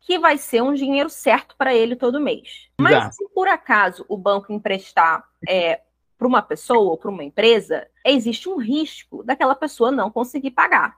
que 0.00 0.18
vai 0.18 0.36
ser 0.36 0.62
um 0.62 0.74
dinheiro 0.74 1.08
certo 1.08 1.56
para 1.56 1.74
ele 1.74 1.96
todo 1.96 2.20
mês. 2.20 2.68
Mas 2.78 3.16
se 3.16 3.26
por 3.30 3.48
acaso 3.48 4.04
o 4.06 4.18
banco 4.18 4.52
emprestar 4.52 5.26
é, 5.48 5.80
para 6.18 6.28
uma 6.28 6.42
pessoa 6.42 6.90
ou 6.90 6.98
para 6.98 7.10
uma 7.10 7.24
empresa, 7.24 7.88
existe 8.04 8.50
um 8.50 8.58
risco 8.58 9.24
daquela 9.24 9.54
pessoa 9.54 9.90
não 9.90 10.10
conseguir 10.10 10.50
pagar. 10.50 10.94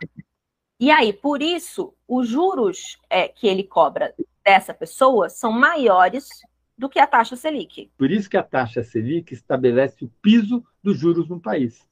E 0.79 0.91
aí, 0.91 1.13
por 1.13 1.41
isso, 1.41 1.95
os 2.07 2.29
juros 2.29 2.99
é, 3.09 3.29
que 3.29 3.47
ele 3.47 3.63
cobra 3.63 4.13
dessa 4.45 4.75
pessoa 4.75 5.31
são 5.31 5.53
maiores 5.53 6.29
do 6.77 6.89
que 6.89 6.99
a 6.99 7.07
taxa 7.07 7.37
Selic. 7.37 7.91
Por 7.97 8.11
isso 8.11 8.29
que 8.29 8.37
a 8.37 8.43
taxa 8.43 8.83
Selic 8.83 9.33
estabelece 9.33 10.05
o 10.05 10.09
piso 10.21 10.65
dos 10.83 10.99
juros 10.99 11.29
no 11.29 11.41
país. 11.41 11.87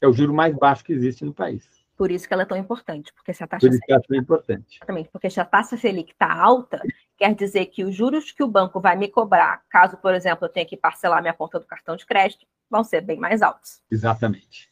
É 0.00 0.06
o 0.06 0.12
juro 0.12 0.34
mais 0.34 0.54
baixo 0.54 0.84
que 0.84 0.92
existe 0.92 1.24
no 1.24 1.32
país. 1.32 1.66
Por 1.96 2.12
isso 2.12 2.28
que 2.28 2.32
ela 2.32 2.44
é 2.44 2.46
tão 2.46 2.56
importante, 2.56 3.12
porque 3.12 3.34
se 3.34 3.42
a 3.42 3.46
taxa 3.46 3.66
Por 3.66 3.72
isso 3.72 3.80
que 3.84 3.92
ela 3.92 4.00
é 4.00 4.06
tão 4.06 4.16
importante. 4.16 4.76
Exatamente, 4.76 5.08
porque 5.08 5.28
se 5.28 5.40
a 5.40 5.44
taxa 5.44 5.76
Selic 5.76 6.12
está 6.12 6.32
alta, 6.32 6.80
quer 7.16 7.34
dizer 7.34 7.66
que 7.66 7.82
os 7.82 7.92
juros 7.92 8.30
que 8.30 8.42
o 8.42 8.46
banco 8.46 8.80
vai 8.80 8.94
me 8.96 9.08
cobrar, 9.08 9.64
caso, 9.68 9.96
por 9.96 10.14
exemplo, 10.14 10.44
eu 10.44 10.48
tenha 10.48 10.64
que 10.64 10.76
parcelar 10.76 11.20
minha 11.20 11.34
conta 11.34 11.58
do 11.58 11.66
cartão 11.66 11.96
de 11.96 12.06
crédito, 12.06 12.46
vão 12.70 12.84
ser 12.84 13.00
bem 13.00 13.18
mais 13.18 13.42
altos. 13.42 13.80
Exatamente. 13.90 14.68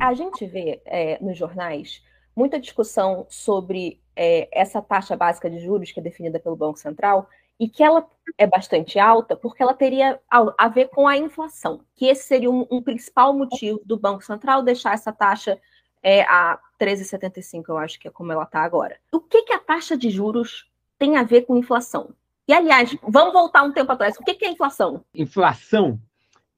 A 0.00 0.12
gente 0.12 0.44
vê 0.46 0.82
é, 0.86 1.22
nos 1.22 1.38
jornais 1.38 2.02
muita 2.34 2.58
discussão 2.58 3.26
sobre 3.28 4.00
é, 4.16 4.48
essa 4.52 4.82
taxa 4.82 5.16
básica 5.16 5.48
de 5.48 5.60
juros 5.60 5.92
que 5.92 6.00
é 6.00 6.02
definida 6.02 6.40
pelo 6.40 6.56
Banco 6.56 6.78
Central 6.78 7.28
e 7.60 7.68
que 7.68 7.84
ela 7.84 8.08
é 8.38 8.46
bastante 8.46 8.98
alta 8.98 9.36
porque 9.36 9.62
ela 9.62 9.74
teria 9.74 10.18
a, 10.30 10.68
ver 10.68 10.88
com 10.88 11.06
a 11.06 11.16
inflação, 11.16 11.84
que 11.94 12.06
esse 12.06 12.24
seria 12.24 12.50
um, 12.50 12.66
um 12.70 12.82
principal 12.82 13.34
motivo 13.34 13.80
do 13.84 13.98
Banco 13.98 14.24
Central 14.24 14.62
deixar 14.62 14.94
essa 14.94 15.12
taxa 15.12 15.60
é, 16.02 16.22
a 16.22 16.58
13,75, 16.80 17.64
eu 17.68 17.76
acho 17.76 18.00
que 18.00 18.08
é 18.08 18.10
como 18.10 18.32
ela 18.32 18.44
está 18.44 18.62
agora. 18.62 18.98
O 19.12 19.20
que, 19.20 19.42
que 19.42 19.52
a 19.52 19.58
taxa 19.58 19.94
de 19.94 20.08
juros 20.08 20.70
tem 20.98 21.18
a 21.18 21.22
ver 21.22 21.42
com 21.42 21.58
inflação? 21.58 22.14
E, 22.48 22.54
aliás, 22.54 22.96
vamos 23.02 23.34
voltar 23.34 23.62
um 23.62 23.72
tempo 23.72 23.92
atrás. 23.92 24.16
O 24.16 24.24
que, 24.24 24.34
que 24.34 24.44
é 24.46 24.50
inflação? 24.50 25.04
Inflação 25.14 26.00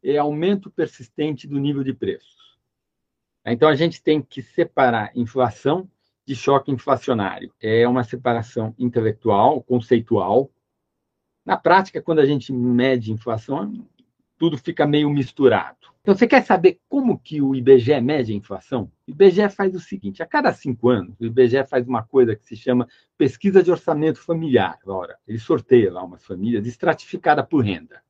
é 0.02 0.16
aumento 0.16 0.70
persistente 0.70 1.48
do 1.48 1.58
nível 1.58 1.82
de 1.82 1.92
preços. 1.92 2.56
Então, 3.44 3.68
a 3.68 3.74
gente 3.74 4.00
tem 4.00 4.22
que 4.22 4.40
separar 4.40 5.10
inflação 5.16 5.88
de 6.24 6.36
choque 6.36 6.70
inflacionário. 6.70 7.52
É 7.60 7.86
uma 7.86 8.04
separação 8.04 8.74
intelectual, 8.78 9.60
conceitual. 9.62 10.48
Na 11.44 11.56
prática, 11.56 12.00
quando 12.00 12.20
a 12.20 12.26
gente 12.26 12.52
mede 12.52 13.12
inflação, 13.12 13.72
tudo 14.38 14.58
fica 14.58 14.86
meio 14.86 15.10
misturado. 15.10 15.92
Então, 16.00 16.16
você 16.16 16.26
quer 16.26 16.44
saber 16.44 16.80
como 16.88 17.16
que 17.16 17.40
o 17.40 17.54
IBGE 17.54 18.00
mede 18.00 18.32
a 18.32 18.36
inflação? 18.36 18.90
O 19.06 19.10
IBGE 19.12 19.48
faz 19.50 19.74
o 19.74 19.80
seguinte: 19.80 20.22
a 20.22 20.26
cada 20.26 20.52
cinco 20.52 20.88
anos, 20.88 21.20
o 21.20 21.24
IBGE 21.24 21.64
faz 21.64 21.86
uma 21.86 22.02
coisa 22.02 22.34
que 22.34 22.44
se 22.44 22.56
chama 22.56 22.88
pesquisa 23.16 23.62
de 23.62 23.70
orçamento 23.70 24.20
familiar. 24.20 24.78
Ora, 24.84 25.16
ele 25.28 25.38
sorteia 25.38 25.92
lá 25.92 26.02
umas 26.02 26.24
famílias 26.24 26.66
estratificada 26.66 27.44
por 27.44 27.64
renda 27.64 28.02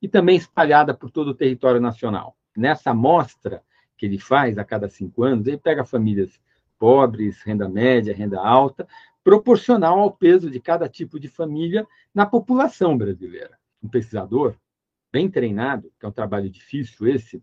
e 0.00 0.08
também 0.08 0.36
espalhada 0.36 0.94
por 0.94 1.10
todo 1.10 1.28
o 1.28 1.34
território 1.34 1.80
nacional. 1.80 2.34
Nessa 2.56 2.92
amostra 2.92 3.62
que 3.96 4.06
ele 4.06 4.18
faz 4.18 4.56
a 4.56 4.64
cada 4.64 4.88
cinco 4.88 5.22
anos, 5.22 5.46
ele 5.46 5.58
pega 5.58 5.84
famílias 5.84 6.40
pobres, 6.78 7.42
renda 7.42 7.68
média, 7.68 8.14
renda 8.14 8.40
alta, 8.40 8.86
proporcional 9.24 9.98
ao 9.98 10.12
peso 10.12 10.50
de 10.50 10.60
cada 10.60 10.88
tipo 10.88 11.18
de 11.18 11.28
família 11.28 11.86
na 12.14 12.26
população 12.26 12.96
brasileira. 12.96 13.58
Um 13.82 13.88
pesquisador 13.88 14.54
bem 15.10 15.30
treinado, 15.30 15.90
que 15.98 16.04
é 16.04 16.08
um 16.08 16.12
trabalho 16.12 16.50
difícil 16.50 17.08
esse, 17.08 17.42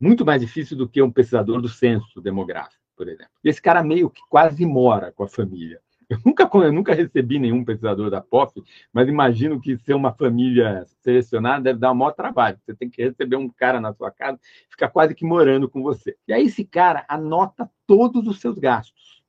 muito 0.00 0.24
mais 0.24 0.40
difícil 0.40 0.76
do 0.76 0.88
que 0.88 1.02
um 1.02 1.12
pesquisador 1.12 1.60
do 1.60 1.68
censo 1.68 2.20
demográfico, 2.20 2.82
por 2.96 3.08
exemplo. 3.08 3.32
Esse 3.44 3.60
cara 3.60 3.84
meio 3.84 4.08
que 4.08 4.22
quase 4.28 4.64
mora 4.64 5.12
com 5.12 5.22
a 5.22 5.28
família. 5.28 5.80
Eu 6.08 6.18
nunca, 6.26 6.50
eu 6.52 6.72
nunca 6.72 6.94
recebi 6.94 7.38
nenhum 7.38 7.64
pesquisador 7.64 8.10
da 8.10 8.20
POF, 8.20 8.62
mas 8.92 9.08
imagino 9.08 9.60
que 9.60 9.78
ser 9.78 9.94
uma 9.94 10.12
família 10.12 10.84
selecionada 11.00 11.62
deve 11.62 11.78
dar 11.78 11.92
um 11.92 11.94
maior 11.94 12.12
trabalho. 12.12 12.58
Você 12.64 12.74
tem 12.74 12.90
que 12.90 13.02
receber 13.02 13.36
um 13.36 13.48
cara 13.48 13.80
na 13.80 13.94
sua 13.94 14.10
casa, 14.10 14.38
ficar 14.68 14.88
quase 14.88 15.14
que 15.14 15.24
morando 15.24 15.70
com 15.70 15.82
você. 15.82 16.16
E 16.28 16.32
aí 16.32 16.44
esse 16.44 16.64
cara 16.64 17.04
anota 17.08 17.70
todos 17.86 18.26
os 18.26 18.40
seus 18.40 18.58
gastos. 18.58 19.22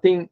Tem 0.00 0.30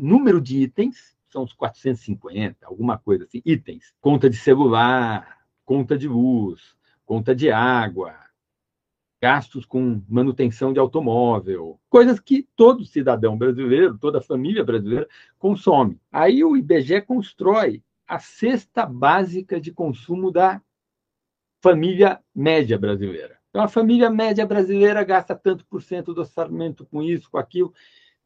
número 0.00 0.40
de 0.40 0.62
itens, 0.62 1.16
são 1.28 1.44
uns 1.44 1.52
450, 1.52 2.66
alguma 2.66 2.98
coisa 2.98 3.24
assim, 3.24 3.40
itens. 3.44 3.94
Conta 4.00 4.28
de 4.28 4.36
celular, 4.36 5.38
conta 5.64 5.96
de 5.96 6.08
luz, 6.08 6.76
conta 7.04 7.34
de 7.34 7.50
água, 7.50 8.14
gastos 9.20 9.66
com 9.66 10.02
manutenção 10.08 10.72
de 10.72 10.80
automóvel, 10.80 11.78
coisas 11.88 12.18
que 12.18 12.48
todo 12.56 12.84
cidadão 12.84 13.36
brasileiro, 13.36 13.98
toda 13.98 14.20
família 14.20 14.64
brasileira 14.64 15.06
consome. 15.38 16.00
Aí 16.10 16.42
o 16.42 16.56
IBGE 16.56 17.02
constrói 17.02 17.82
a 18.08 18.18
cesta 18.18 18.86
básica 18.86 19.60
de 19.60 19.70
consumo 19.70 20.32
da 20.32 20.60
família 21.62 22.20
média 22.34 22.78
brasileira. 22.78 23.38
Então, 23.50 23.62
a 23.62 23.68
família 23.68 24.08
média 24.08 24.46
brasileira 24.46 25.04
gasta 25.04 25.34
tanto 25.34 25.66
por 25.66 25.82
cento 25.82 26.14
do 26.14 26.20
orçamento 26.20 26.86
com 26.86 27.02
isso, 27.02 27.30
com 27.30 27.36
aquilo. 27.36 27.74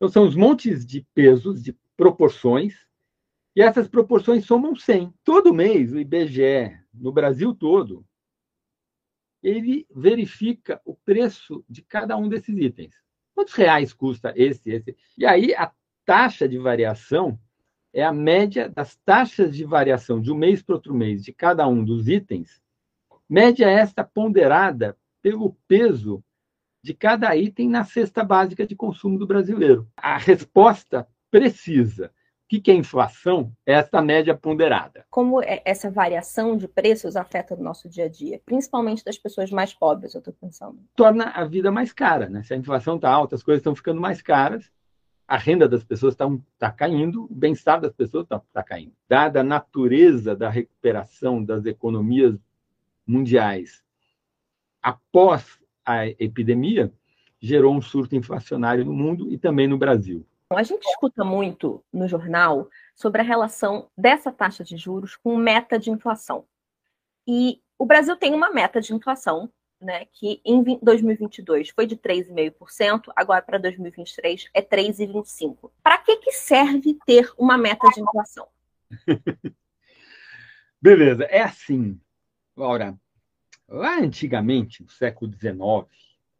Então, 0.04 0.12
são 0.12 0.28
os 0.28 0.36
montes 0.36 0.84
de 0.84 1.00
pesos, 1.14 1.62
de 1.62 1.74
proporções, 1.96 2.74
e 3.56 3.62
essas 3.62 3.88
proporções 3.88 4.44
somam 4.44 4.76
100. 4.76 5.14
Todo 5.24 5.54
mês, 5.54 5.94
o 5.94 5.98
IBGE 5.98 6.78
no 6.92 7.10
Brasil 7.10 7.54
todo, 7.54 8.04
ele 9.42 9.86
verifica 9.90 10.78
o 10.84 10.94
preço 10.94 11.64
de 11.66 11.80
cada 11.80 12.18
um 12.18 12.28
desses 12.28 12.54
itens. 12.58 12.94
Quantos 13.34 13.54
reais 13.54 13.94
custa 13.94 14.34
esse, 14.36 14.72
esse? 14.72 14.94
E 15.16 15.24
aí 15.24 15.54
a 15.54 15.72
taxa 16.04 16.46
de 16.46 16.58
variação 16.58 17.40
é 17.90 18.04
a 18.04 18.12
média 18.12 18.68
das 18.68 18.96
taxas 19.06 19.56
de 19.56 19.64
variação 19.64 20.20
de 20.20 20.30
um 20.30 20.36
mês 20.36 20.62
para 20.62 20.74
outro 20.74 20.92
mês 20.92 21.24
de 21.24 21.32
cada 21.32 21.66
um 21.66 21.82
dos 21.82 22.08
itens, 22.08 22.60
média 23.26 23.70
esta 23.70 24.04
ponderada 24.04 24.98
pelo 25.22 25.56
peso 25.66 26.22
de 26.84 26.92
cada 26.92 27.34
item 27.34 27.70
na 27.70 27.82
cesta 27.82 28.22
básica 28.22 28.66
de 28.66 28.76
consumo 28.76 29.18
do 29.18 29.26
brasileiro. 29.26 29.88
A 29.96 30.18
resposta 30.18 31.08
precisa 31.30 32.12
o 32.44 32.60
que 32.60 32.70
é 32.70 32.74
inflação? 32.74 33.50
É 33.64 33.72
essa 33.72 34.02
média 34.02 34.36
ponderada. 34.36 35.06
Como 35.10 35.42
é, 35.42 35.62
essa 35.64 35.90
variação 35.90 36.58
de 36.58 36.68
preços 36.68 37.16
afeta 37.16 37.54
o 37.54 37.60
nosso 37.60 37.88
dia 37.88 38.04
a 38.04 38.08
dia, 38.08 38.38
principalmente 38.44 39.02
das 39.02 39.16
pessoas 39.16 39.50
mais 39.50 39.72
pobres, 39.72 40.14
eu 40.14 40.18
estou 40.18 40.32
pensando. 40.34 40.78
Torna 40.94 41.30
a 41.30 41.46
vida 41.46 41.72
mais 41.72 41.90
cara, 41.90 42.28
né? 42.28 42.42
Se 42.42 42.52
a 42.52 42.56
inflação 42.56 42.96
está 42.96 43.10
alta, 43.10 43.34
as 43.34 43.42
coisas 43.42 43.60
estão 43.60 43.74
ficando 43.74 43.98
mais 43.98 44.20
caras, 44.20 44.70
a 45.26 45.38
renda 45.38 45.66
das 45.66 45.82
pessoas 45.82 46.12
está 46.12 46.30
tá 46.58 46.70
caindo, 46.70 47.24
o 47.24 47.34
bem-estar 47.34 47.80
das 47.80 47.94
pessoas 47.94 48.24
está 48.24 48.40
tá 48.52 48.62
caindo. 48.62 48.92
Dada 49.08 49.40
a 49.40 49.44
natureza 49.44 50.36
da 50.36 50.50
recuperação 50.50 51.42
das 51.42 51.64
economias 51.64 52.38
mundiais 53.06 53.82
após 54.82 55.63
a 55.84 56.06
epidemia, 56.06 56.92
gerou 57.40 57.74
um 57.74 57.82
surto 57.82 58.16
inflacionário 58.16 58.84
no 58.84 58.92
mundo 58.92 59.30
e 59.30 59.36
também 59.36 59.66
no 59.66 59.76
Brasil. 59.76 60.26
A 60.50 60.62
gente 60.62 60.84
escuta 60.84 61.24
muito 61.24 61.84
no 61.92 62.06
jornal 62.06 62.68
sobre 62.94 63.20
a 63.20 63.24
relação 63.24 63.90
dessa 63.96 64.30
taxa 64.30 64.62
de 64.62 64.76
juros 64.76 65.16
com 65.16 65.36
meta 65.36 65.78
de 65.78 65.90
inflação. 65.90 66.46
E 67.26 67.60
o 67.78 67.84
Brasil 67.84 68.16
tem 68.16 68.34
uma 68.34 68.50
meta 68.50 68.80
de 68.80 68.94
inflação, 68.94 69.50
né, 69.80 70.06
que 70.12 70.40
em 70.44 70.62
2022 70.80 71.70
foi 71.70 71.86
de 71.86 71.96
3,5%, 71.96 73.12
agora 73.14 73.42
para 73.42 73.58
2023 73.58 74.48
é 74.54 74.62
3,25%. 74.62 75.70
Para 75.82 75.98
que, 75.98 76.16
que 76.16 76.32
serve 76.32 76.96
ter 77.04 77.32
uma 77.36 77.58
meta 77.58 77.86
de 77.88 78.00
inflação? 78.00 78.46
Beleza, 80.80 81.24
é 81.24 81.42
assim, 81.42 81.98
Laura. 82.56 82.96
Lá 83.68 83.98
antigamente, 83.98 84.82
no 84.82 84.88
século 84.88 85.32
XIX, 85.32 85.88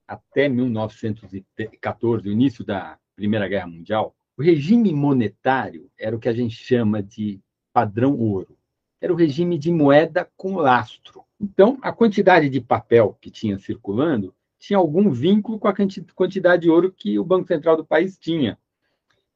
até 0.06 0.48
1914, 0.48 2.28
o 2.28 2.32
início 2.32 2.64
da 2.64 2.98
Primeira 3.16 3.48
Guerra 3.48 3.66
Mundial, 3.66 4.14
o 4.36 4.42
regime 4.42 4.92
monetário 4.92 5.90
era 5.98 6.14
o 6.14 6.18
que 6.18 6.28
a 6.28 6.34
gente 6.34 6.54
chama 6.54 7.02
de 7.02 7.40
padrão 7.72 8.18
ouro. 8.18 8.58
Era 9.00 9.12
o 9.12 9.16
regime 9.16 9.58
de 9.58 9.70
moeda 9.70 10.28
com 10.36 10.56
lastro. 10.56 11.24
Então, 11.40 11.78
a 11.82 11.92
quantidade 11.92 12.48
de 12.48 12.60
papel 12.60 13.16
que 13.20 13.30
tinha 13.30 13.58
circulando 13.58 14.34
tinha 14.58 14.78
algum 14.78 15.10
vínculo 15.10 15.58
com 15.58 15.68
a 15.68 15.74
quantidade 16.14 16.62
de 16.62 16.70
ouro 16.70 16.92
que 16.92 17.18
o 17.18 17.24
Banco 17.24 17.48
Central 17.48 17.76
do 17.76 17.84
país 17.84 18.18
tinha. 18.18 18.58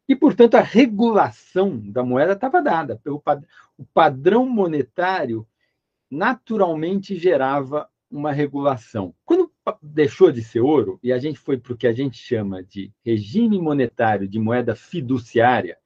E, 0.09 0.17
portanto, 0.17 0.55
a 0.55 0.63
regulação 0.63 1.79
da 1.79 2.03
moeda 2.03 2.33
estava 2.33 2.63
dada. 2.63 2.97
Pelo 3.05 3.21
pad... 3.21 3.45
O 3.77 3.85
padrão 3.85 4.49
monetário 4.49 5.47
naturalmente 6.11 7.19
gerava 7.19 7.89
uma 8.11 8.33
regulação. 8.33 9.15
Quando 9.25 9.53
deixou 9.83 10.33
de 10.33 10.43
ser 10.43 10.61
ouro 10.61 10.99
e 11.03 11.13
a 11.13 11.19
gente 11.19 11.39
foi 11.39 11.59
para 11.59 11.73
o 11.73 11.77
que 11.77 11.87
a 11.87 11.93
gente 11.93 12.17
chama 12.17 12.63
de 12.63 12.93
regime 13.05 13.61
monetário 13.61 14.27
de 14.27 14.39
moeda 14.39 14.75
fiduciária, 14.75 15.79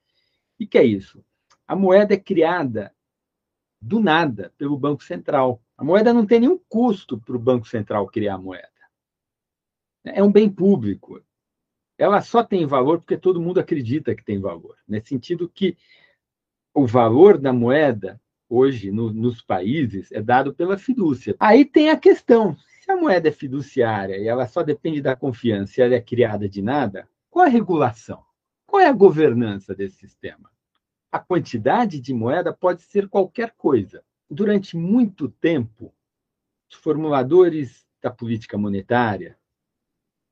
o 0.61 0.67
que 0.67 0.79
é 0.79 0.85
isso? 0.85 1.25
A 1.67 1.75
moeda 1.75 2.15
é 2.15 2.19
criada 2.19 2.95
do 3.81 3.99
nada 3.99 4.53
pelo 4.57 4.79
Banco 4.79 5.03
Central. 5.03 5.61
A 5.77 5.83
moeda 5.83 6.15
não 6.15 6.25
tem 6.25 6.41
nenhum 6.41 6.61
custo 6.69 7.19
para 7.19 7.35
o 7.35 7.41
Banco 7.41 7.67
Central 7.67 8.07
criar 8.07 8.35
a 8.35 8.39
moeda. 8.39 8.69
É 10.05 10.23
um 10.23 10.31
bem 10.31 10.49
público. 10.49 11.21
Ela 11.99 12.21
só 12.21 12.45
tem 12.45 12.67
valor 12.67 12.99
porque 12.99 13.17
todo 13.17 13.41
mundo 13.41 13.59
acredita 13.59 14.15
que 14.15 14.25
tem 14.25 14.41
valor. 14.41 14.77
Nesse 14.87 15.09
sentido 15.09 15.49
que 15.49 15.77
o 16.75 16.87
valor 16.87 17.39
da 17.39 17.53
moeda 17.53 18.21
hoje 18.53 18.91
no, 18.91 19.13
nos 19.13 19.41
países 19.43 20.11
é 20.13 20.21
dado 20.21 20.53
pela 20.55 20.77
fidúcia. 20.77 21.35
Aí 21.39 21.65
tem 21.65 21.91
a 21.91 21.97
questão: 21.97 22.57
se 22.81 22.91
a 22.91 22.97
moeda 22.97 23.29
é 23.29 23.33
fiduciária 23.33 24.17
e 24.17 24.29
ela 24.29 24.47
só 24.47 24.63
depende 24.63 25.01
da 25.01 25.17
confiança 25.17 25.81
e 25.81 25.85
ela 25.85 25.95
é 25.95 26.01
criada 26.01 26.49
de 26.49 26.61
nada, 26.61 27.09
qual 27.31 27.45
é 27.45 27.49
a 27.49 27.53
regulação? 27.53 28.23
Qual 28.67 28.81
é 28.81 28.87
a 28.87 28.93
governança 28.93 29.75
desse 29.75 29.97
sistema? 29.97 30.53
a 31.13 31.19
quantidade 31.19 32.01
de 32.01 32.15
moeda 32.15 32.55
pode 32.55 32.81
ser 32.81 33.07
qualquer 33.07 33.51
coisa. 33.51 34.03
Durante 34.31 34.79
muito 34.79 35.29
tempo, 35.29 35.93
os 36.71 36.77
formuladores 36.79 37.87
da 38.01 38.11
política 38.11 38.57
monetária, 38.57 39.39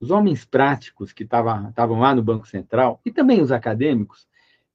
os 0.01 0.11
homens 0.11 0.47
práticos 0.47 1.13
que 1.13 1.23
estavam 1.23 2.01
lá 2.01 2.15
no 2.15 2.23
Banco 2.23 2.49
Central 2.49 2.99
e 3.05 3.11
também 3.13 3.43
os 3.43 3.53
acadêmicos 3.53 4.27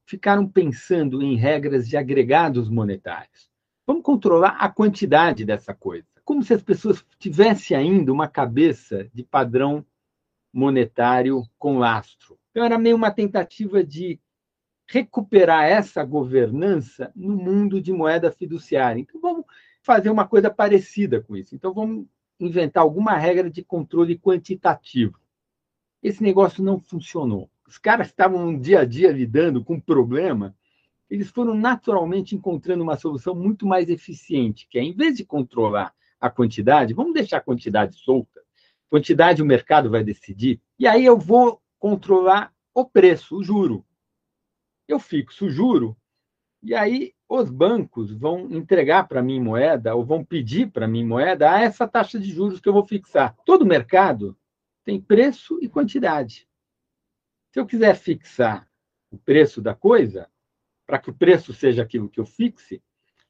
ficaram 0.06 0.48
pensando 0.48 1.22
em 1.22 1.36
regras 1.36 1.88
de 1.88 1.98
agregados 1.98 2.70
monetários. 2.70 3.50
Vamos 3.86 4.04
controlar 4.04 4.58
a 4.60 4.70
quantidade 4.70 5.46
dessa 5.46 5.74
coisa. 5.74 6.08
Como 6.24 6.44
se 6.44 6.54
as 6.54 6.62
pessoas 6.62 7.06
tivessem 7.20 7.78
ainda 7.78 8.12
uma 8.12 8.28
cabeça 8.28 9.10
de 9.14 9.24
padrão 9.24 9.86
monetário 10.52 11.44
com 11.60 11.78
lastro. 11.78 12.40
Então, 12.50 12.64
era 12.64 12.80
meio 12.80 12.96
uma 12.96 13.12
tentativa 13.12 13.84
de 13.84 14.20
recuperar 14.88 15.66
essa 15.66 16.04
governança 16.04 17.12
no 17.16 17.36
mundo 17.36 17.82
de 17.82 17.92
moeda 17.92 18.32
fiduciária. 18.32 19.00
Então, 19.00 19.20
vamos 19.20 19.46
fazer 19.82 20.10
uma 20.10 20.28
coisa 20.28 20.50
parecida 20.50 21.22
com 21.22 21.36
isso. 21.36 21.54
Então, 21.54 21.74
vamos 21.74 22.08
inventar 22.40 22.84
alguma 22.84 23.16
regra 23.18 23.50
de 23.50 23.64
controle 23.64 24.18
quantitativo. 24.18 25.20
Esse 26.02 26.24
negócio 26.24 26.64
não 26.64 26.80
funcionou. 26.80 27.50
Os 27.68 27.78
caras 27.78 28.08
estavam 28.08 28.52
no 28.52 28.60
dia 28.60 28.82
a 28.82 28.86
dia 28.86 29.12
lidando 29.12 29.64
com 29.64 29.76
um 29.76 29.80
problema, 29.80 30.56
eles 31.10 31.30
foram 31.30 31.56
naturalmente 31.56 32.36
encontrando 32.36 32.84
uma 32.84 32.98
solução 32.98 33.34
muito 33.36 33.66
mais 33.66 33.90
eficiente, 33.90 34.68
que 34.70 34.78
é, 34.78 34.84
em 34.84 34.94
vez 34.94 35.16
de 35.18 35.26
controlar 35.26 35.94
a 36.20 36.30
quantidade, 36.30 36.94
vamos 36.94 37.14
deixar 37.14 37.38
a 37.38 37.42
quantidade 37.42 37.96
solta, 37.96 38.42
quantidade 38.90 39.42
o 39.42 39.46
mercado 39.46 39.90
vai 39.90 40.04
decidir, 40.04 40.62
e 40.78 40.88
aí 40.88 41.06
eu 41.06 41.18
vou 41.18 41.62
controlar 41.80 42.54
o 42.74 42.86
preço, 42.86 43.38
o 43.38 43.44
juro. 43.44 43.86
Eu 44.88 45.00
fixo 45.00 45.46
o 45.46 45.50
juro, 45.50 45.98
e 46.62 46.74
aí 46.74 47.14
os 47.28 47.50
bancos 47.50 48.12
vão 48.12 48.48
entregar 48.52 49.08
para 49.08 49.22
mim 49.22 49.40
moeda, 49.40 49.96
ou 49.96 50.06
vão 50.06 50.24
pedir 50.24 50.72
para 50.72 50.88
mim 50.88 51.04
moeda 51.04 51.52
a 51.52 51.62
essa 51.62 51.88
taxa 51.88 52.20
de 52.20 52.32
juros 52.32 52.60
que 52.60 52.70
eu 52.70 52.74
vou 52.74 52.86
fixar. 52.86 53.36
Todo 53.46 53.66
mercado 53.66 54.38
tem 54.84 55.02
preço 55.02 55.58
e 55.62 55.68
quantidade. 55.68 56.48
Se 57.56 57.60
eu 57.62 57.66
quiser 57.66 57.96
fixar 57.96 58.68
o 59.10 59.18
preço 59.18 59.62
da 59.62 59.74
coisa, 59.74 60.30
para 60.86 61.00
que 61.00 61.10
o 61.10 61.14
preço 61.14 61.54
seja 61.54 61.84
aquilo 61.84 62.10
que 62.10 62.20
eu 62.20 62.26
fixe, 62.26 62.84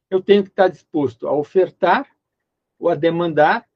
eu 0.10 0.20
tenho 0.20 0.42
que 0.42 0.50
estar 0.50 0.68
disposto 0.68 1.28
a 1.28 1.32
ofertar 1.32 2.10
ou 2.80 2.90
a 2.90 2.96
demandar 2.96 3.70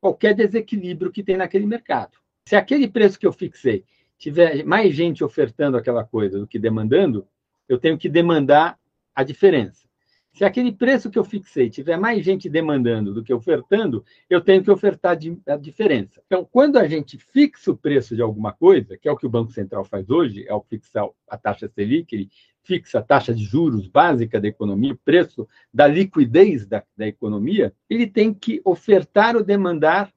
qualquer 0.00 0.36
desequilíbrio 0.36 1.10
que 1.10 1.24
tem 1.24 1.36
naquele 1.36 1.66
mercado. 1.66 2.16
Se 2.46 2.54
aquele 2.54 2.88
preço 2.88 3.18
que 3.18 3.26
eu 3.26 3.32
fixei 3.32 3.84
tiver 4.16 4.64
mais 4.64 4.94
gente 4.94 5.24
ofertando 5.24 5.76
aquela 5.76 6.04
coisa 6.04 6.38
do 6.38 6.46
que 6.46 6.60
demandando, 6.60 7.26
eu 7.68 7.76
tenho 7.76 7.98
que 7.98 8.08
demandar 8.08 8.78
a 9.12 9.24
diferença. 9.24 9.88
Se 10.32 10.46
aquele 10.46 10.72
preço 10.72 11.10
que 11.10 11.18
eu 11.18 11.24
fixei 11.24 11.68
tiver 11.68 11.98
mais 11.98 12.24
gente 12.24 12.48
demandando 12.48 13.12
do 13.12 13.22
que 13.22 13.34
ofertando, 13.34 14.02
eu 14.30 14.40
tenho 14.40 14.64
que 14.64 14.70
ofertar 14.70 15.18
a 15.46 15.56
diferença. 15.56 16.22
Então, 16.26 16.48
quando 16.50 16.78
a 16.78 16.88
gente 16.88 17.18
fixa 17.18 17.70
o 17.70 17.76
preço 17.76 18.16
de 18.16 18.22
alguma 18.22 18.50
coisa, 18.50 18.96
que 18.96 19.06
é 19.06 19.12
o 19.12 19.16
que 19.16 19.26
o 19.26 19.30
Banco 19.30 19.52
Central 19.52 19.84
faz 19.84 20.08
hoje, 20.08 20.46
é 20.48 20.54
o 20.54 20.62
fixar 20.62 21.06
a 21.28 21.36
taxa 21.36 21.68
Selic, 21.68 22.14
ele 22.14 22.30
fixa 22.62 23.00
a 23.00 23.02
taxa 23.02 23.34
de 23.34 23.44
juros 23.44 23.86
básica 23.86 24.40
da 24.40 24.48
economia, 24.48 24.94
o 24.94 24.98
preço 24.98 25.46
da 25.72 25.86
liquidez 25.86 26.66
da, 26.66 26.82
da 26.96 27.06
economia, 27.06 27.74
ele 27.90 28.06
tem 28.06 28.32
que 28.32 28.62
ofertar 28.64 29.36
ou 29.36 29.44
demandar 29.44 30.10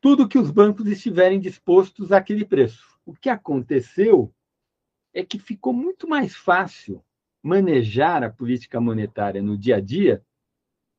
tudo 0.00 0.28
que 0.28 0.38
os 0.38 0.50
bancos 0.52 0.86
estiverem 0.86 1.40
dispostos 1.40 2.12
àquele 2.12 2.44
preço. 2.44 2.86
O 3.04 3.14
que 3.14 3.28
aconteceu 3.28 4.32
é 5.12 5.24
que 5.24 5.40
ficou 5.40 5.72
muito 5.72 6.08
mais 6.08 6.36
fácil 6.36 7.02
manejar 7.42 8.22
a 8.22 8.30
política 8.30 8.80
monetária 8.80 9.42
no 9.42 9.56
dia 9.56 9.76
a 9.76 9.80
dia, 9.80 10.22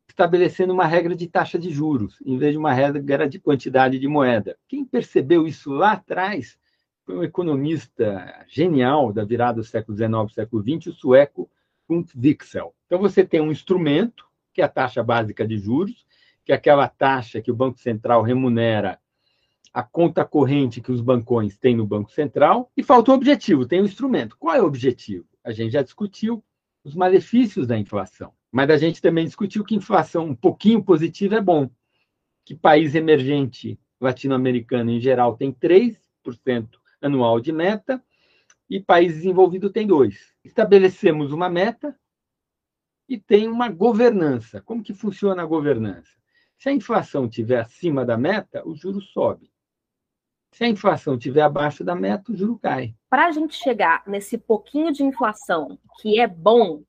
estabelecendo 0.08 0.74
uma 0.74 0.86
regra 0.86 1.16
de 1.16 1.28
taxa 1.28 1.58
de 1.58 1.70
juros, 1.70 2.22
em 2.26 2.38
vez 2.38 2.54
de 2.54 2.58
uma 2.58 2.74
regra 2.74 3.28
de 3.28 3.40
quantidade 3.40 4.00
de 4.00 4.08
moeda. 4.08 4.58
Quem 4.68 4.84
percebeu 4.84 5.46
isso 5.46 5.72
lá 5.72 5.94
atrás 5.94 6.58
foi 7.06 7.18
um 7.18 7.24
economista 7.24 8.46
genial 8.48 9.14
da 9.14 9.24
virada 9.24 9.62
do 9.62 9.64
século 9.64 9.98
XIX 9.98 10.34
século 10.34 10.62
XX, 10.62 10.88
o 10.88 10.94
sueco 10.94 11.50
Kunt 11.88 12.12
Wicksell. 12.16 12.74
Então, 12.86 13.00
você 13.00 13.24
tem 13.24 13.42
um 13.42 13.52
instrumento, 13.52 14.26
que 14.54 14.62
é 14.62 14.66
a 14.66 14.70
taxa 14.70 15.04
básica 15.04 15.48
de 15.48 15.58
juros, 15.58 16.06
que 16.44 16.52
é 16.52 16.56
aquela 16.56 16.88
taxa 16.88 17.42
que 17.42 17.52
o 17.52 17.56
Banco 17.56 17.80
Central 17.80 18.22
remunera 18.24 19.00
a 19.72 19.84
conta 19.84 20.26
corrente 20.26 20.82
que 20.82 20.92
os 20.92 21.00
bancões 21.00 21.58
têm 21.58 21.76
no 21.76 21.86
Banco 21.86 22.12
Central, 22.12 22.72
e 22.76 22.82
falta 22.82 23.12
o 23.12 23.14
objetivo, 23.14 23.68
tem 23.68 23.82
o 23.82 23.86
instrumento. 23.86 24.36
Qual 24.38 24.56
é 24.56 24.62
o 24.62 24.66
objetivo? 24.66 25.29
A 25.44 25.52
gente 25.52 25.72
já 25.72 25.82
discutiu 25.82 26.44
os 26.84 26.96
malefícios 26.96 27.68
da 27.68 27.78
inflação, 27.78 28.34
mas 28.52 28.70
a 28.70 28.78
gente 28.78 29.02
também 29.02 29.26
discutiu 29.26 29.64
que 29.64 29.76
inflação 29.76 30.26
um 30.26 30.36
pouquinho 30.36 30.84
positiva 30.84 31.36
é 31.36 31.42
bom, 31.42 31.70
que 32.46 32.56
país 32.56 32.96
emergente 32.96 33.80
latino-americano 34.00 34.92
em 34.92 35.00
geral 35.00 35.36
tem 35.36 35.52
3% 35.52 36.00
anual 37.02 37.40
de 37.40 37.52
meta 37.52 38.04
e 38.70 38.80
país 38.80 39.14
desenvolvido 39.14 39.70
tem 39.70 39.88
2%. 39.88 40.14
Estabelecemos 40.44 41.32
uma 41.32 41.50
meta 41.50 41.98
e 43.08 43.18
tem 43.18 43.48
uma 43.48 43.70
governança. 43.70 44.62
Como 44.62 44.84
que 44.84 44.94
funciona 44.94 45.42
a 45.42 45.46
governança? 45.46 46.12
Se 46.58 46.70
a 46.70 46.74
inflação 46.74 47.26
estiver 47.26 47.60
acima 47.60 48.06
da 48.06 48.18
meta, 48.18 48.68
o 48.68 48.76
juro 48.76 49.02
sobe. 49.02 49.52
Se 50.52 50.64
a 50.64 50.68
inflação 50.68 51.16
estiver 51.16 51.42
abaixo 51.42 51.84
da 51.84 51.96
meta, 51.96 52.32
o 52.32 52.36
juro 52.36 52.60
cai. 52.60 52.94
Para 53.10 53.28
a 53.28 53.32
gente 53.32 53.56
chegar 53.56 54.04
nesse 54.06 54.38
pouquinho 54.38 54.92
de 54.92 55.04
inflação 55.04 55.78
que 56.02 56.20
é 56.20 56.28
bom, 56.28 56.84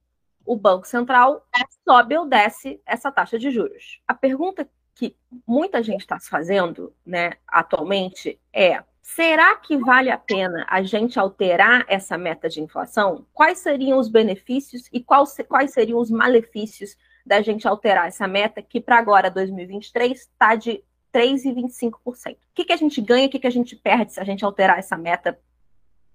o 0.44 0.56
Banco 0.56 0.86
Central 0.86 1.46
sobe 1.86 2.16
ou 2.16 2.26
desce 2.26 2.80
essa 2.86 3.12
taxa 3.12 3.38
de 3.38 3.50
juros. 3.50 4.00
A 4.06 4.14
pergunta 4.14 4.68
que 4.94 5.16
muita 5.46 5.82
gente 5.82 6.00
está 6.00 6.18
se 6.18 6.28
fazendo 6.28 6.92
né, 7.04 7.32
atualmente 7.46 8.40
é: 8.52 8.82
será 9.00 9.54
que 9.56 9.76
vale 9.76 10.10
a 10.10 10.18
pena 10.18 10.66
a 10.68 10.82
gente 10.82 11.18
alterar 11.18 11.84
essa 11.88 12.18
meta 12.18 12.48
de 12.48 12.60
inflação? 12.60 13.26
Quais 13.32 13.58
seriam 13.58 13.98
os 13.98 14.08
benefícios 14.08 14.88
e 14.92 15.02
quais, 15.02 15.36
quais 15.48 15.72
seriam 15.72 15.98
os 15.98 16.10
malefícios 16.10 16.96
da 17.24 17.40
gente 17.40 17.68
alterar 17.68 18.08
essa 18.08 18.26
meta, 18.26 18.62
que 18.62 18.80
para 18.80 18.98
agora, 18.98 19.30
2023, 19.30 20.18
está 20.18 20.54
de 20.54 20.82
3,25%. 21.12 22.34
O 22.34 22.36
que, 22.54 22.64
que 22.64 22.72
a 22.72 22.76
gente 22.76 23.00
ganha, 23.00 23.26
o 23.26 23.30
que, 23.30 23.38
que 23.38 23.46
a 23.46 23.50
gente 23.50 23.76
perde 23.76 24.12
se 24.12 24.20
a 24.20 24.24
gente 24.24 24.44
alterar 24.44 24.78
essa 24.78 24.96
meta 24.96 25.38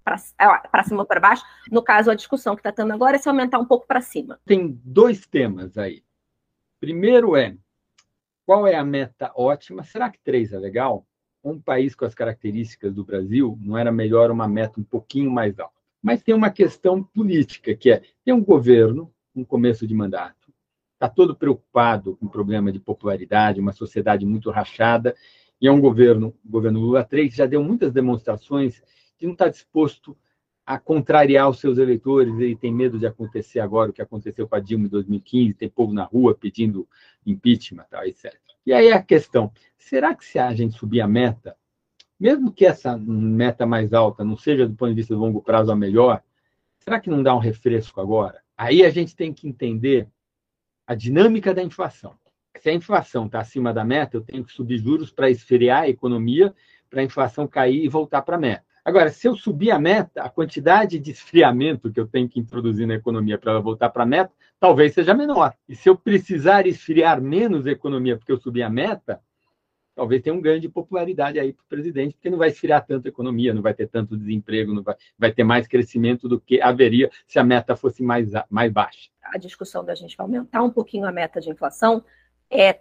para 0.04 0.84
cima 0.84 1.00
ou 1.00 1.06
para 1.06 1.20
baixo? 1.20 1.44
No 1.70 1.82
caso, 1.82 2.10
a 2.10 2.14
discussão 2.14 2.54
que 2.54 2.60
está 2.60 2.72
tendo 2.72 2.92
agora 2.92 3.16
é 3.16 3.18
se 3.18 3.28
aumentar 3.28 3.58
um 3.58 3.64
pouco 3.64 3.86
para 3.86 4.00
cima. 4.00 4.38
Tem 4.44 4.80
dois 4.84 5.26
temas 5.26 5.76
aí. 5.76 6.02
Primeiro 6.80 7.36
é 7.36 7.56
qual 8.46 8.64
é 8.64 8.76
a 8.76 8.84
meta 8.84 9.32
ótima? 9.34 9.82
Será 9.82 10.08
que 10.08 10.20
três 10.20 10.52
é 10.52 10.58
legal? 10.58 11.04
Um 11.42 11.60
país 11.60 11.96
com 11.96 12.04
as 12.04 12.14
características 12.14 12.94
do 12.94 13.04
Brasil, 13.04 13.58
não 13.60 13.76
era 13.76 13.90
melhor 13.90 14.30
uma 14.30 14.46
meta 14.46 14.80
um 14.80 14.84
pouquinho 14.84 15.30
mais 15.30 15.58
alta? 15.58 15.74
Mas 16.00 16.22
tem 16.22 16.32
uma 16.32 16.50
questão 16.50 17.02
política, 17.02 17.74
que 17.74 17.90
é: 17.90 18.02
tem 18.24 18.32
um 18.32 18.44
governo, 18.44 19.12
um 19.34 19.44
começo 19.44 19.84
de 19.84 19.94
mandato, 19.94 20.45
está 20.96 21.08
todo 21.08 21.36
preocupado 21.36 22.16
com 22.16 22.26
o 22.26 22.30
problema 22.30 22.72
de 22.72 22.80
popularidade, 22.80 23.60
uma 23.60 23.72
sociedade 23.72 24.24
muito 24.26 24.50
rachada, 24.50 25.14
e 25.60 25.68
é 25.68 25.72
um 25.72 25.80
governo, 25.80 26.34
o 26.44 26.50
governo 26.50 26.80
Lula 26.80 27.04
3, 27.04 27.30
que 27.30 27.36
já 27.36 27.46
deu 27.46 27.62
muitas 27.62 27.92
demonstrações 27.92 28.82
de 29.18 29.26
não 29.26 29.32
estar 29.32 29.46
tá 29.46 29.50
disposto 29.50 30.16
a 30.64 30.78
contrariar 30.78 31.48
os 31.48 31.60
seus 31.60 31.78
eleitores, 31.78 32.34
ele 32.40 32.56
tem 32.56 32.74
medo 32.74 32.98
de 32.98 33.06
acontecer 33.06 33.60
agora 33.60 33.90
o 33.90 33.92
que 33.92 34.02
aconteceu 34.02 34.48
com 34.48 34.56
a 34.56 34.60
Dilma 34.60 34.86
em 34.86 34.88
2015, 34.88 35.54
tem 35.54 35.68
povo 35.68 35.92
na 35.92 36.02
rua 36.02 36.34
pedindo 36.34 36.88
impeachment, 37.24 37.84
tal, 37.88 38.04
etc. 38.04 38.34
E 38.66 38.72
aí 38.72 38.90
a 38.90 39.00
questão, 39.00 39.52
será 39.78 40.12
que 40.14 40.24
se 40.24 40.40
a 40.40 40.52
gente 40.52 40.76
subir 40.76 41.00
a 41.00 41.06
meta, 41.06 41.56
mesmo 42.18 42.50
que 42.50 42.66
essa 42.66 42.96
meta 42.96 43.64
mais 43.64 43.92
alta 43.92 44.24
não 44.24 44.36
seja 44.36 44.66
do 44.66 44.74
ponto 44.74 44.88
de 44.88 44.96
vista 44.96 45.14
do 45.14 45.20
longo 45.20 45.40
prazo 45.40 45.70
a 45.70 45.76
melhor, 45.76 46.20
será 46.80 46.98
que 46.98 47.10
não 47.10 47.22
dá 47.22 47.34
um 47.34 47.38
refresco 47.38 48.00
agora? 48.00 48.42
Aí 48.56 48.84
a 48.84 48.90
gente 48.90 49.14
tem 49.14 49.32
que 49.32 49.46
entender 49.46 50.08
a 50.86 50.94
dinâmica 50.94 51.52
da 51.52 51.62
inflação. 51.62 52.14
Se 52.58 52.70
a 52.70 52.72
inflação 52.72 53.26
está 53.26 53.40
acima 53.40 53.72
da 53.72 53.84
meta, 53.84 54.16
eu 54.16 54.20
tenho 54.20 54.44
que 54.44 54.52
subir 54.52 54.78
juros 54.78 55.10
para 55.10 55.28
esfriar 55.28 55.82
a 55.82 55.88
economia, 55.88 56.54
para 56.88 57.00
a 57.00 57.04
inflação 57.04 57.46
cair 57.46 57.84
e 57.84 57.88
voltar 57.88 58.22
para 58.22 58.36
a 58.36 58.38
meta. 58.38 58.64
Agora, 58.84 59.10
se 59.10 59.26
eu 59.26 59.34
subir 59.34 59.72
a 59.72 59.80
meta, 59.80 60.22
a 60.22 60.30
quantidade 60.30 60.98
de 61.00 61.10
esfriamento 61.10 61.92
que 61.92 61.98
eu 61.98 62.06
tenho 62.06 62.28
que 62.28 62.38
introduzir 62.38 62.86
na 62.86 62.94
economia 62.94 63.36
para 63.36 63.50
ela 63.50 63.60
voltar 63.60 63.90
para 63.90 64.04
a 64.04 64.06
meta, 64.06 64.32
talvez 64.60 64.94
seja 64.94 65.12
menor. 65.12 65.54
E 65.68 65.74
se 65.74 65.88
eu 65.88 65.96
precisar 65.96 66.68
esfriar 66.68 67.20
menos 67.20 67.66
a 67.66 67.72
economia 67.72 68.16
porque 68.16 68.30
eu 68.30 68.38
subi 68.38 68.62
a 68.62 68.70
meta, 68.70 69.20
talvez 69.96 70.22
tenha 70.22 70.36
um 70.36 70.40
ganho 70.40 70.60
de 70.60 70.68
popularidade 70.68 71.40
aí 71.40 71.52
para 71.52 71.64
o 71.64 71.68
presidente, 71.68 72.14
porque 72.14 72.30
não 72.30 72.38
vai 72.38 72.48
esfriar 72.48 72.86
tanto 72.86 73.06
a 73.06 73.08
economia, 73.08 73.52
não 73.52 73.60
vai 73.60 73.74
ter 73.74 73.88
tanto 73.88 74.16
desemprego, 74.16 74.72
não 74.72 74.84
vai, 74.84 74.94
vai 75.18 75.32
ter 75.32 75.42
mais 75.42 75.66
crescimento 75.66 76.28
do 76.28 76.40
que 76.40 76.60
haveria 76.60 77.10
se 77.26 77.40
a 77.40 77.44
meta 77.44 77.74
fosse 77.74 78.04
mais, 78.04 78.30
mais 78.48 78.72
baixa 78.72 79.10
a 79.32 79.38
discussão 79.38 79.84
da 79.84 79.94
gente 79.94 80.14
aumentar 80.18 80.62
um 80.62 80.70
pouquinho 80.70 81.06
a 81.06 81.12
meta 81.12 81.40
de 81.40 81.50
inflação 81.50 82.04
é 82.50 82.80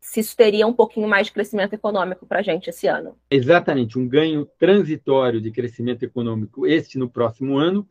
se 0.00 0.20
isso 0.20 0.36
teria 0.36 0.66
um 0.66 0.72
pouquinho 0.72 1.08
mais 1.08 1.26
de 1.26 1.32
crescimento 1.32 1.72
econômico 1.72 2.26
para 2.26 2.38
a 2.38 2.42
gente 2.42 2.70
esse 2.70 2.86
ano. 2.86 3.16
Exatamente, 3.30 3.98
um 3.98 4.06
ganho 4.06 4.46
transitório 4.58 5.40
de 5.40 5.50
crescimento 5.50 6.04
econômico 6.04 6.66
este 6.66 6.98
no 6.98 7.10
próximo 7.10 7.58
ano 7.58 7.86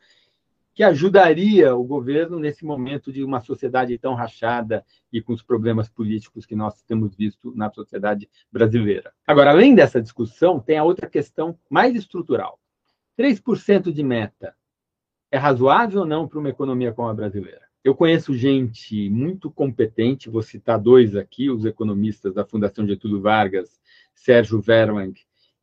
que 0.75 0.83
ajudaria 0.83 1.73
o 1.73 1.85
governo 1.85 2.37
nesse 2.37 2.65
momento 2.65 3.11
de 3.11 3.23
uma 3.23 3.39
sociedade 3.39 3.97
tão 3.97 4.13
rachada 4.13 4.85
e 5.11 5.21
com 5.21 5.31
os 5.31 5.41
problemas 5.41 5.87
políticos 5.87 6.45
que 6.45 6.53
nós 6.53 6.81
temos 6.83 7.15
visto 7.15 7.53
na 7.55 7.71
sociedade 7.71 8.29
brasileira. 8.51 9.13
Agora, 9.25 9.51
além 9.51 9.73
dessa 9.73 10.01
discussão, 10.01 10.59
tem 10.59 10.77
a 10.77 10.83
outra 10.83 11.09
questão 11.09 11.57
mais 11.69 11.95
estrutural. 11.95 12.59
3% 13.17 13.89
de 13.93 14.03
meta 14.03 14.53
é 15.31 15.37
razoável 15.37 16.01
ou 16.01 16.05
não 16.05 16.27
para 16.27 16.39
uma 16.39 16.49
economia 16.49 16.91
como 16.91 17.07
a 17.07 17.13
brasileira? 17.13 17.64
Eu 17.85 17.93
conheço 17.93 18.33
gente 18.33 19.11
muito 19.11 19.51
competente, 19.51 20.27
vou 20.27 20.41
citar 20.41 20.79
dois 20.79 21.15
aqui, 21.15 21.51
os 21.51 21.65
economistas 21.65 22.33
da 22.33 22.43
Fundação 22.43 22.87
Getúlio 22.87 23.21
Vargas, 23.21 23.79
Sérgio 24.11 24.59
Verlang 24.59 25.13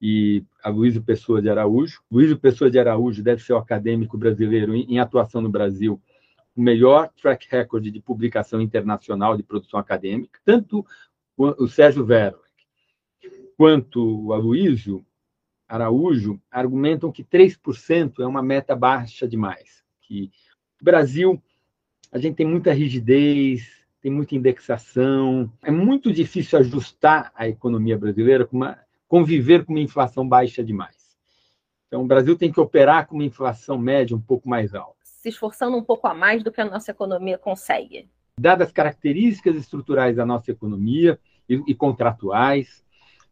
e 0.00 0.44
a 0.62 0.68
Luísa 0.68 1.00
Pessoa 1.00 1.42
de 1.42 1.50
Araújo. 1.50 2.00
Luísa 2.08 2.36
Pessoa 2.36 2.70
de 2.70 2.78
Araújo 2.78 3.24
deve 3.24 3.42
ser 3.42 3.54
o 3.54 3.56
acadêmico 3.56 4.16
brasileiro 4.16 4.72
em 4.72 5.00
atuação 5.00 5.40
no 5.40 5.48
Brasil 5.48 6.00
o 6.54 6.62
melhor 6.62 7.10
track 7.20 7.48
record 7.50 7.82
de 7.82 8.00
publicação 8.00 8.60
internacional 8.60 9.36
de 9.36 9.42
produção 9.42 9.80
acadêmica. 9.80 10.38
Tanto 10.44 10.86
o 11.36 11.66
Sérgio 11.66 12.04
Verlag 12.04 12.38
quanto 13.56 14.26
o 14.26 14.32
Aloysio 14.32 15.04
Araújo 15.66 16.40
argumentam 16.52 17.10
que 17.10 17.24
3% 17.24 18.20
é 18.20 18.26
uma 18.28 18.44
meta 18.44 18.76
baixa 18.76 19.26
demais. 19.26 19.82
Que 20.02 20.30
o 20.80 20.84
Brasil, 20.84 21.42
a 22.12 22.18
gente 22.18 22.36
tem 22.36 22.46
muita 22.46 22.72
rigidez, 22.74 23.66
tem 24.02 24.12
muita 24.12 24.36
indexação, 24.36 25.50
é 25.62 25.70
muito 25.70 26.12
difícil 26.12 26.58
ajustar 26.58 27.32
a 27.34 27.48
economia 27.48 27.96
brasileira 27.96 28.46
com 28.46 28.58
uma 28.58 28.78
conviver 29.08 29.64
com 29.64 29.72
uma 29.72 29.80
inflação 29.80 30.26
baixa 30.26 30.64
demais. 30.64 30.96
Então, 31.86 32.02
o 32.02 32.06
Brasil 32.06 32.36
tem 32.36 32.50
que 32.50 32.58
operar 32.58 33.06
com 33.06 33.16
uma 33.16 33.24
inflação 33.24 33.76
média 33.76 34.16
um 34.16 34.20
pouco 34.20 34.48
mais 34.48 34.74
alta. 34.74 34.96
Se 35.04 35.28
esforçando 35.28 35.76
um 35.76 35.82
pouco 35.82 36.06
a 36.06 36.14
mais 36.14 36.42
do 36.42 36.50
que 36.50 36.62
a 36.62 36.64
nossa 36.64 36.90
economia 36.90 37.36
consegue. 37.36 38.08
Dadas 38.40 38.68
as 38.68 38.72
características 38.72 39.54
estruturais 39.56 40.16
da 40.16 40.24
nossa 40.24 40.50
economia 40.50 41.18
e, 41.46 41.62
e 41.68 41.74
contratuais, 41.74 42.82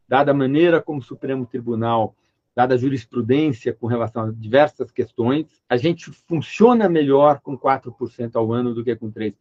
dada 0.07 0.33
a 0.33 0.35
maneira 0.35 0.83
como 0.83 1.01
o 1.01 1.03
Supremo 1.03 1.47
Tribunal, 1.47 2.15
dada 2.61 2.75
a 2.75 2.79
jurisprudência 2.79 3.73
com 3.73 3.87
relação 3.87 4.25
a 4.25 4.31
diversas 4.31 4.91
questões, 4.93 5.63
a 5.67 5.79
gente 5.79 6.11
funciona 6.11 6.91
melhor 6.91 7.41
com 7.41 7.57
4% 7.57 8.37
ao 8.37 8.53
ano 8.53 8.75
do 8.75 8.85
que 8.85 8.95
com 8.95 9.11
3%. 9.11 9.35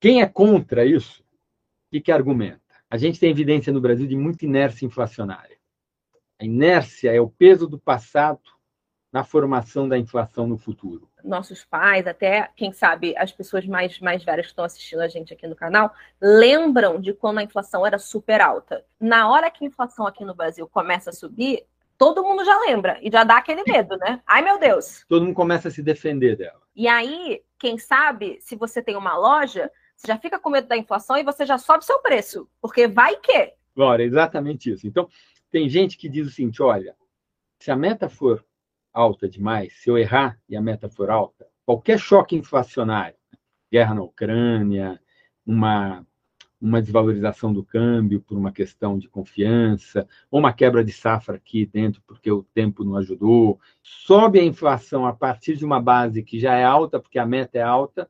Quem 0.00 0.22
é 0.22 0.26
contra 0.26 0.84
isso, 0.84 1.22
o 1.92 2.00
que 2.00 2.10
argumenta? 2.10 2.60
A 2.90 2.96
gente 2.96 3.20
tem 3.20 3.30
evidência 3.30 3.70
no 3.72 3.80
Brasil 3.80 4.06
de 4.06 4.16
muita 4.16 4.46
inércia 4.46 4.86
inflacionária. 4.86 5.58
A 6.40 6.46
inércia 6.46 7.12
é 7.12 7.20
o 7.20 7.28
peso 7.28 7.66
do 7.66 7.78
passado 7.78 8.40
na 9.12 9.22
formação 9.22 9.86
da 9.86 9.98
inflação 9.98 10.46
no 10.46 10.56
futuro. 10.56 11.06
Nossos 11.22 11.62
pais, 11.66 12.06
até 12.06 12.48
quem 12.56 12.72
sabe 12.72 13.14
as 13.18 13.30
pessoas 13.30 13.66
mais, 13.66 14.00
mais 14.00 14.24
velhas 14.24 14.46
que 14.46 14.52
estão 14.52 14.64
assistindo 14.64 15.00
a 15.00 15.08
gente 15.08 15.34
aqui 15.34 15.46
no 15.46 15.54
canal, 15.54 15.92
lembram 16.20 16.98
de 16.98 17.12
quando 17.12 17.38
a 17.38 17.42
inflação 17.42 17.86
era 17.86 17.98
super 17.98 18.40
alta. 18.40 18.82
Na 18.98 19.30
hora 19.30 19.50
que 19.50 19.62
a 19.62 19.68
inflação 19.68 20.06
aqui 20.06 20.24
no 20.24 20.34
Brasil 20.34 20.66
começa 20.66 21.10
a 21.10 21.12
subir, 21.12 21.66
todo 22.02 22.24
mundo 22.24 22.44
já 22.44 22.58
lembra 22.58 22.98
e 23.00 23.08
já 23.08 23.22
dá 23.22 23.36
aquele 23.36 23.62
medo, 23.62 23.96
né? 23.96 24.20
Ai, 24.26 24.42
meu 24.42 24.58
Deus! 24.58 25.04
Todo 25.08 25.24
mundo 25.24 25.36
começa 25.36 25.68
a 25.68 25.70
se 25.70 25.80
defender 25.84 26.36
dela. 26.36 26.60
E 26.74 26.88
aí, 26.88 27.40
quem 27.56 27.78
sabe, 27.78 28.38
se 28.40 28.56
você 28.56 28.82
tem 28.82 28.96
uma 28.96 29.16
loja, 29.16 29.70
você 29.94 30.08
já 30.08 30.18
fica 30.18 30.36
com 30.36 30.50
medo 30.50 30.66
da 30.66 30.76
inflação 30.76 31.16
e 31.16 31.22
você 31.22 31.46
já 31.46 31.58
sobe 31.58 31.84
seu 31.84 32.00
preço, 32.00 32.50
porque 32.60 32.88
vai 32.88 33.14
que. 33.18 33.52
Agora, 33.76 34.02
exatamente 34.02 34.72
isso. 34.72 34.84
Então, 34.84 35.08
tem 35.48 35.68
gente 35.68 35.96
que 35.96 36.08
diz 36.08 36.26
o 36.26 36.30
seguinte: 36.32 36.60
olha, 36.60 36.96
se 37.60 37.70
a 37.70 37.76
meta 37.76 38.08
for 38.08 38.44
alta 38.92 39.28
demais, 39.28 39.72
se 39.80 39.88
eu 39.88 39.96
errar 39.96 40.36
e 40.48 40.56
a 40.56 40.60
meta 40.60 40.88
for 40.88 41.08
alta, 41.08 41.46
qualquer 41.64 42.00
choque 42.00 42.34
inflacionário, 42.34 43.16
guerra 43.70 43.94
na 43.94 44.02
Ucrânia, 44.02 45.00
uma, 45.46 46.04
uma 46.62 46.80
desvalorização 46.80 47.52
do 47.52 47.64
câmbio 47.64 48.20
por 48.20 48.38
uma 48.38 48.52
questão 48.52 48.96
de 48.96 49.08
confiança, 49.08 50.06
ou 50.30 50.38
uma 50.38 50.52
quebra 50.52 50.84
de 50.84 50.92
safra 50.92 51.34
aqui 51.34 51.66
dentro 51.66 52.00
porque 52.06 52.30
o 52.30 52.44
tempo 52.44 52.84
não 52.84 52.96
ajudou, 52.96 53.60
sobe 53.82 54.38
a 54.38 54.44
inflação 54.44 55.04
a 55.04 55.12
partir 55.12 55.56
de 55.56 55.64
uma 55.64 55.80
base 55.80 56.22
que 56.22 56.38
já 56.38 56.54
é 56.54 56.64
alta, 56.64 57.00
porque 57.00 57.18
a 57.18 57.26
meta 57.26 57.58
é 57.58 57.62
alta, 57.62 58.08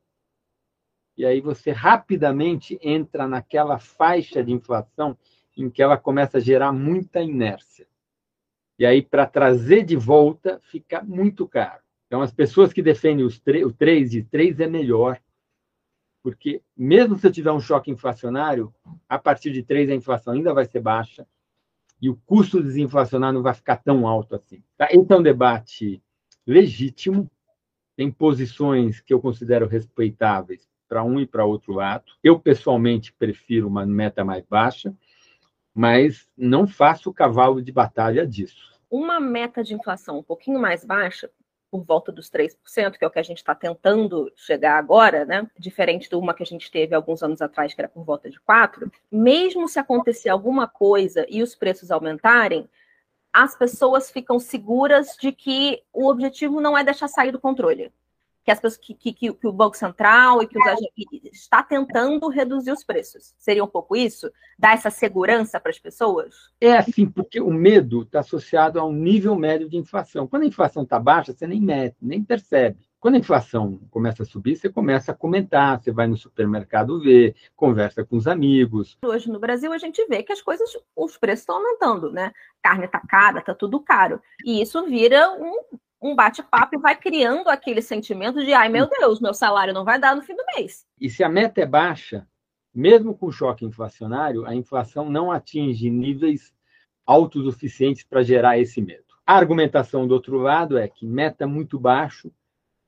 e 1.17 1.25
aí 1.25 1.41
você 1.41 1.71
rapidamente 1.71 2.79
entra 2.83 3.27
naquela 3.27 3.79
faixa 3.79 4.45
de 4.45 4.53
inflação 4.53 5.17
em 5.57 5.71
que 5.71 5.83
ela 5.83 5.97
começa 5.97 6.39
a 6.39 6.41
gerar 6.41 6.73
muita 6.73 7.23
inércia. 7.23 7.87
E 8.79 8.85
aí, 8.85 9.03
para 9.03 9.27
trazer 9.27 9.83
de 9.85 9.97
volta, 9.97 10.59
fica 10.63 11.03
muito 11.03 11.47
caro. 11.47 11.83
Então, 12.07 12.21
as 12.21 12.33
pessoas 12.33 12.73
que 12.73 12.83
defendem 12.83 13.25
os 13.25 13.41
o 13.65 13.73
3 13.73 14.11
de 14.11 14.23
3 14.23 14.61
é 14.61 14.67
melhor, 14.67 15.21
porque 16.23 16.63
mesmo 16.77 17.19
se 17.19 17.27
eu 17.27 17.33
tiver 17.33 17.53
um 17.53 17.61
choque 17.61 17.91
inflacionário, 17.91 18.73
a 19.09 19.19
partir 19.19 19.51
de 19.51 19.63
3 19.63 19.91
a 19.91 19.95
inflação 19.95 20.33
ainda 20.33 20.55
vai 20.55 20.65
ser 20.65 20.81
baixa 20.81 21.27
e 22.01 22.09
o 22.09 22.17
custo 22.27 22.63
desinflacionário 22.63 23.37
não 23.37 23.43
vai 23.43 23.55
ficar 23.55 23.77
tão 23.77 24.07
alto 24.07 24.35
assim. 24.35 24.63
Tá? 24.77 24.89
Então, 24.93 25.19
é 25.19 25.21
um 25.21 25.23
debate 25.23 26.03
legítimo, 26.47 27.31
tem 27.97 28.11
posições 28.11 29.01
que 29.01 29.15
eu 29.15 29.21
considero 29.21 29.69
respeitáveis 29.69 30.69
para 30.89 31.05
um 31.05 31.21
e 31.21 31.27
para 31.27 31.45
outro 31.45 31.73
lado. 31.73 32.05
Eu, 32.23 32.39
pessoalmente, 32.39 33.13
prefiro 33.13 33.69
uma 33.69 33.87
meta 33.87 34.25
mais 34.25 34.45
baixa, 34.45 34.95
mas 35.75 36.29
não 36.37 36.67
faço 36.67 37.13
cavalo 37.13 37.63
de 37.63 37.71
batalha 37.71 38.27
disso. 38.27 38.73
Uma 38.91 39.21
meta 39.21 39.63
de 39.63 39.75
inflação 39.75 40.19
um 40.19 40.23
pouquinho 40.23 40.61
mais 40.61 40.85
baixa, 40.85 41.31
por 41.73 41.83
volta 41.85 42.13
dos 42.13 42.31
3%, 42.31 42.99
que 42.99 43.03
é 43.03 43.09
o 43.09 43.11
que 43.11 43.19
a 43.19 43.23
gente 43.23 43.39
está 43.39 43.55
tentando 43.55 44.31
chegar 44.37 44.77
agora, 44.77 45.25
né? 45.25 45.51
Diferente 45.59 46.07
de 46.07 46.15
uma 46.15 46.35
que 46.35 46.43
a 46.43 46.47
gente 46.47 46.71
teve 46.71 46.95
alguns 46.95 47.23
anos 47.23 47.41
atrás, 47.41 47.73
que 47.73 47.81
era 47.81 47.89
por 47.89 48.05
volta 48.05 48.29
de 48.29 48.39
4%, 48.39 48.93
mesmo 49.11 49.67
se 49.67 49.79
acontecer 49.79 50.29
alguma 50.29 50.69
coisa 50.69 51.25
e 51.31 51.43
os 51.43 51.55
preços 51.55 51.91
aumentarem, 51.91 52.69
as 53.33 53.57
pessoas 53.57 54.11
ficam 54.11 54.39
seguras 54.39 55.17
de 55.19 55.33
que 55.33 55.83
o 55.95 56.11
objetivo 56.11 56.61
não 56.61 56.77
é 56.77 56.85
deixar 56.85 57.09
sair 57.09 57.33
do 57.33 57.41
controle 57.41 57.91
que, 58.45 58.51
as 58.51 58.59
pessoas, 58.59 58.77
que, 58.77 58.95
que, 58.95 59.13
que, 59.13 59.47
o 59.47 59.53
Banco 59.53 59.77
Central 59.77 60.43
e 60.43 60.47
que 60.47 60.59
os 60.59 61.33
está 61.33 61.63
tentando 61.63 62.29
reduzir 62.29 62.73
os 62.73 62.85
preços. 62.85 63.35
Seria 63.39 63.63
um 63.63 63.69
pouco 63.69 63.97
isso? 63.97 64.31
Dar 64.59 64.75
essa 64.75 64.91
segurança 64.91 65.61
para 65.61 65.71
as 65.71 65.79
pessoas? 65.79 66.35
É 66.61 66.77
assim, 66.77 67.07
porque 67.07 67.41
o 67.41 67.53
medo 67.53 68.03
está 68.03 68.21
associado 68.21 68.81
a 68.81 68.85
um 68.85 68.93
nível 68.93 69.37
médio 69.37 69.69
de 69.69 69.77
inflação. 69.77 70.27
Quando 70.27 70.43
a 70.43 70.47
inflação 70.47 70.83
está 70.83 70.99
baixa, 70.99 71.33
você 71.33 71.47
nem 71.47 71.61
mede, 71.61 71.97
nem 72.01 72.23
percebe. 72.23 72.79
Quando 73.03 73.17
a 73.17 73.19
inflação 73.19 73.81
começa 73.91 74.23
a 74.23 74.27
subir, 74.27 74.55
você 74.55 74.69
começa 74.69 75.11
a 75.11 75.15
comentar, 75.15 75.81
você 75.81 75.91
vai 75.91 76.07
no 76.07 76.17
supermercado 76.17 77.01
ver, 77.01 77.35
conversa 77.57 78.05
com 78.05 78.17
os 78.17 78.29
amigos. 78.29 78.97
Hoje 79.05 79.29
no 79.29 79.41
Brasil 79.41 79.73
a 79.73 79.79
gente 79.79 80.07
vê 80.07 80.23
que 80.23 80.33
as 80.33 80.41
coisas, 80.41 80.71
os 80.95 81.19
preços 81.19 81.41
estão 81.41 81.57
aumentando, 81.57 82.13
né? 82.13 82.33
Carne 82.63 82.85
está 82.85 83.01
cara, 83.01 83.41
está 83.41 83.57
tudo 83.57 83.81
caro. 83.81 84.21
E 84.45 84.63
isso 84.63 84.85
vira 84.87 85.33
um, 85.33 85.77
um 86.03 86.17
bate-papo 86.17 86.75
e 86.75 86.79
vai 86.79 86.97
criando 86.97 87.49
aquele 87.49 87.81
sentimento 87.81 88.45
de 88.45 88.53
ai 88.53 88.69
meu 88.69 88.89
Deus, 88.89 89.21
meu 89.21 89.33
salário 89.33 89.73
não 89.73 89.85
vai 89.85 90.01
dar 90.01 90.17
no 90.17 90.23
fim 90.23 90.35
do 90.35 90.45
mês. 90.57 90.85
E 91.01 91.09
se 91.09 91.23
a 91.23 91.29
meta 91.29 91.61
é 91.61 91.67
baixa, 91.67 92.27
mesmo 92.75 93.17
com 93.17 93.31
choque 93.31 93.65
inflacionário, 93.65 94.45
a 94.45 94.55
inflação 94.55 95.09
não 95.09 95.31
atinge 95.31 95.89
níveis 95.89 96.53
altos 97.07 97.47
o 97.47 97.53
suficientes 97.53 98.03
para 98.03 98.23
gerar 98.23 98.59
esse 98.59 98.81
medo. 98.81 99.05
A 99.27 99.37
argumentação 99.37 100.07
do 100.07 100.15
outro 100.15 100.39
lado 100.39 100.77
é 100.77 100.89
que 100.89 101.07
meta 101.07 101.47
muito 101.47 101.79
baixo 101.79 102.33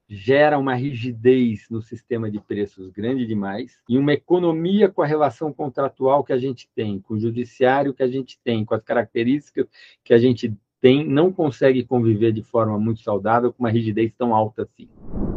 gera 0.08 0.58
uma 0.58 0.74
rigidez 0.74 1.66
no 1.70 1.80
sistema 1.80 2.30
de 2.30 2.38
preços 2.38 2.90
grande 2.90 3.26
demais 3.26 3.78
e 3.88 3.96
uma 3.96 4.12
economia 4.12 4.88
com 4.88 5.02
a 5.02 5.06
relação 5.06 5.52
contratual 5.52 6.22
que 6.22 6.32
a 6.32 6.38
gente 6.38 6.68
tem, 6.74 7.00
com 7.00 7.14
o 7.14 7.18
judiciário 7.18 7.94
que 7.94 8.02
a 8.02 8.08
gente 8.08 8.38
tem, 8.44 8.64
com 8.64 8.74
as 8.74 8.82
características 8.82 9.66
que 10.02 10.12
a 10.12 10.18
gente 10.18 10.54
tem, 10.84 11.02
não 11.02 11.32
consegue 11.32 11.82
conviver 11.82 12.30
de 12.30 12.42
forma 12.42 12.78
muito 12.78 13.00
saudável 13.00 13.50
com 13.50 13.62
uma 13.62 13.70
rigidez 13.70 14.12
tão 14.18 14.34
alta 14.34 14.64
assim. 14.64 14.86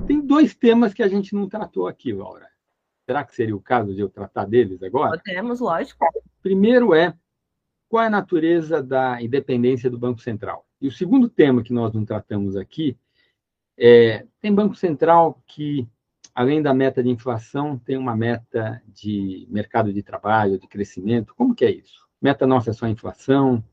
Tem 0.06 0.20
dois 0.20 0.54
temas 0.54 0.94
que 0.94 1.02
a 1.02 1.08
gente 1.08 1.34
não 1.34 1.48
tratou 1.48 1.88
aqui, 1.88 2.12
Laura. 2.12 2.50
Será 3.06 3.24
que 3.24 3.34
seria 3.34 3.56
o 3.56 3.62
caso 3.62 3.96
de 3.96 4.02
eu 4.02 4.10
tratar 4.10 4.44
deles 4.44 4.84
agora? 4.84 5.18
Podemos, 5.18 5.62
lógico. 5.62 6.06
Primeiro 6.44 6.94
é 6.94 7.14
qual 7.88 8.04
é 8.04 8.08
a 8.08 8.10
natureza 8.10 8.84
da 8.84 9.22
independência 9.22 9.90
do 9.90 9.98
Banco 9.98 10.20
Central. 10.20 10.66
E 10.82 10.88
o 10.90 10.92
segundo 10.92 11.30
tema 11.30 11.64
que 11.64 11.72
nós 11.72 11.94
não 11.94 12.04
tratamos 12.04 12.58
aqui 12.58 12.98
é 13.78 14.26
tem 14.42 14.54
Banco 14.54 14.76
Central 14.76 15.42
que 15.48 15.88
além 16.36 16.62
da 16.62 16.74
meta 16.74 17.02
de 17.02 17.10
inflação 17.10 17.80
tem 17.80 17.96
uma 17.96 18.18
meta 18.18 18.84
de 18.86 19.48
mercado 19.50 19.94
de 19.94 20.04
trabalho, 20.04 20.60
de 20.60 20.68
crescimento. 20.68 21.34
Como 21.34 21.56
que 21.56 21.64
é 21.64 21.72
isso? 21.72 22.06
Meta 22.22 22.46
nossa 22.46 22.72
é 22.72 22.74
só 22.74 22.86
inflação? 22.86 23.64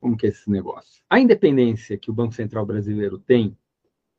Como 0.00 0.16
que 0.16 0.26
é 0.26 0.28
esse 0.30 0.50
negócio? 0.50 1.02
A 1.10 1.18
independência 1.18 1.98
que 1.98 2.10
o 2.10 2.14
Banco 2.14 2.34
Central 2.34 2.64
brasileiro 2.64 3.18
tem 3.18 3.56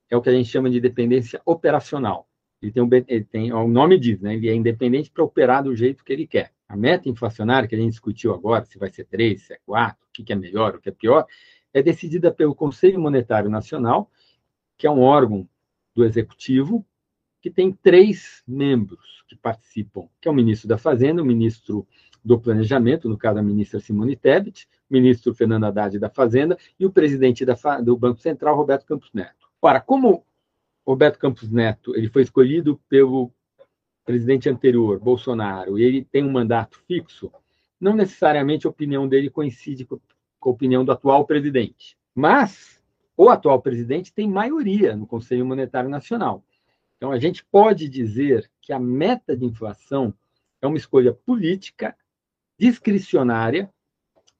é 0.10 0.18
o 0.18 0.22
que 0.22 0.30
a 0.30 0.34
gente 0.34 0.50
chama 0.50 0.70
de 0.70 0.78
independência 0.78 1.42
operacional. 1.46 2.28
Ele 2.62 2.72
tem, 2.72 2.84
um, 2.84 2.90
ele 2.92 3.24
tem 3.24 3.54
o 3.54 3.68
nome 3.68 3.98
diz, 3.98 4.20
né? 4.20 4.36
Ele 4.36 4.50
é 4.50 4.54
independente 4.54 5.10
para 5.10 5.24
operar 5.24 5.64
do 5.64 5.76
jeito 5.76 6.04
que 6.04 6.12
ele 6.12 6.28
quer. 6.28 6.52
A 6.68 6.76
meta 6.76 7.08
inflacionária 7.08 7.68
que 7.68 7.76
a 7.76 7.78
gente 7.78 7.92
discutiu 7.92 8.34
agora, 8.34 8.66
se 8.66 8.78
vai 8.78 8.90
ser 8.90 9.06
3, 9.06 9.42
se 9.42 9.54
é 9.54 9.60
4, 9.66 9.98
o 10.06 10.12
que 10.12 10.34
é 10.34 10.36
melhor, 10.36 10.76
o 10.76 10.82
que 10.82 10.90
é 10.90 10.92
pior, 10.92 11.26
é 11.74 11.82
decidida 11.82 12.32
pelo 12.32 12.54
Conselho 12.54 13.00
Monetário 13.00 13.50
Nacional, 13.50 14.12
que 14.78 14.86
é 14.86 14.92
um 14.92 15.00
órgão 15.00 15.48
do 15.96 16.04
executivo 16.04 16.86
que 17.42 17.50
tem 17.50 17.72
três 17.72 18.44
membros 18.46 19.24
que 19.28 19.36
participam, 19.36 20.10
que 20.20 20.28
é 20.28 20.32
o 20.32 20.34
ministro 20.34 20.68
da 20.68 20.78
Fazenda, 20.78 21.22
o 21.22 21.26
ministro 21.26 21.88
do 22.24 22.40
Planejamento, 22.40 23.08
no 23.08 23.18
caso 23.18 23.40
a 23.40 23.44
ministra 23.44 23.80
Simone 23.80 24.16
Tebet, 24.16 24.68
ministro 24.90 25.34
Fernando 25.34 25.66
Haddad 25.66 25.98
da 26.00 26.10
Fazenda 26.10 26.58
e 26.80 26.86
o 26.86 26.92
presidente 26.92 27.46
da, 27.46 27.56
do 27.82 27.98
Banco 27.98 28.20
Central, 28.20 28.56
Roberto 28.56 28.86
Campos 28.86 29.10
Neto. 29.14 29.48
Ora, 29.62 29.80
como 29.80 30.26
Roberto 30.86 31.20
Campos 31.20 31.52
Neto 31.52 31.96
ele 31.96 32.10
foi 32.10 32.24
escolhido 32.24 32.80
pelo 32.90 33.32
presidente 34.06 34.50
anterior, 34.50 35.00
Bolsonaro, 35.00 35.78
e 35.78 35.84
ele 35.84 36.04
tem 36.04 36.24
um 36.24 36.32
mandato 36.32 36.80
fixo, 36.88 37.32
não 37.80 37.96
necessariamente 37.96 38.66
a 38.66 38.70
opinião 38.70 39.08
dele 39.08 39.30
coincide 39.30 39.86
com 39.86 40.00
a 40.42 40.50
opinião 40.50 40.84
do 40.84 40.92
atual 40.92 41.26
presidente. 41.26 41.96
Mas 42.16 42.82
o 43.16 43.30
atual 43.30 43.62
presidente 43.62 44.12
tem 44.12 44.28
maioria 44.28 44.96
no 44.96 45.06
Conselho 45.06 45.46
Monetário 45.46 45.90
Nacional. 45.90 46.44
Então, 46.98 47.12
a 47.12 47.20
gente 47.20 47.46
pode 47.46 47.88
dizer 47.88 48.50
que 48.62 48.74
a 48.74 48.80
meta 48.80 49.38
de 49.38 49.46
inflação 49.46 50.14
é 50.62 50.68
uma 50.68 50.78
escolha 50.78 51.14
política 51.14 51.96
discricionária 52.60 53.72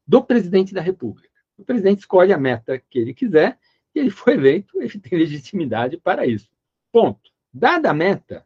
do 0.06 0.24
presidente 0.24 0.74
da 0.74 0.82
República. 0.82 1.30
O 1.58 1.64
presidente 1.64 2.00
escolhe 2.00 2.34
a 2.34 2.38
meta 2.38 2.78
que 2.90 3.00
ele 3.00 3.14
quiser 3.14 3.58
e 3.96 4.00
ele 4.00 4.10
foi 4.10 4.34
eleito, 4.34 4.82
ele 4.82 5.00
tem 5.00 5.18
legitimidade 5.18 5.98
para 5.98 6.26
isso. 6.26 6.50
Ponto. 6.92 7.32
Dada 7.52 7.90
a 7.90 7.94
meta, 7.94 8.46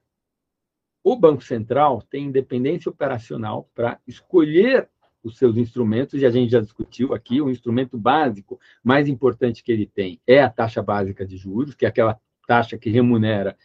o 1.04 1.16
Banco 1.16 1.44
Central 1.44 2.02
tem 2.02 2.26
independência 2.26 2.90
operacional 2.90 3.70
para 3.76 4.00
escolher 4.08 4.90
os 5.22 5.38
seus 5.38 5.56
instrumentos, 5.56 6.22
e 6.22 6.26
a 6.26 6.30
gente 6.30 6.52
já 6.52 6.60
discutiu 6.60 7.14
aqui, 7.14 7.42
o 7.42 7.50
instrumento 7.50 7.98
básico 7.98 8.60
mais 8.84 9.08
importante 9.08 9.64
que 9.64 9.72
ele 9.72 9.86
tem 9.86 10.20
é 10.28 10.42
a 10.42 10.50
taxa 10.50 10.82
básica 10.82 11.26
de 11.26 11.38
juros, 11.38 11.76
que 11.76 11.86
é 11.86 11.88
aquela 11.88 12.20
taxa 12.46 12.78
que 12.78 12.90
remunera 12.90 13.58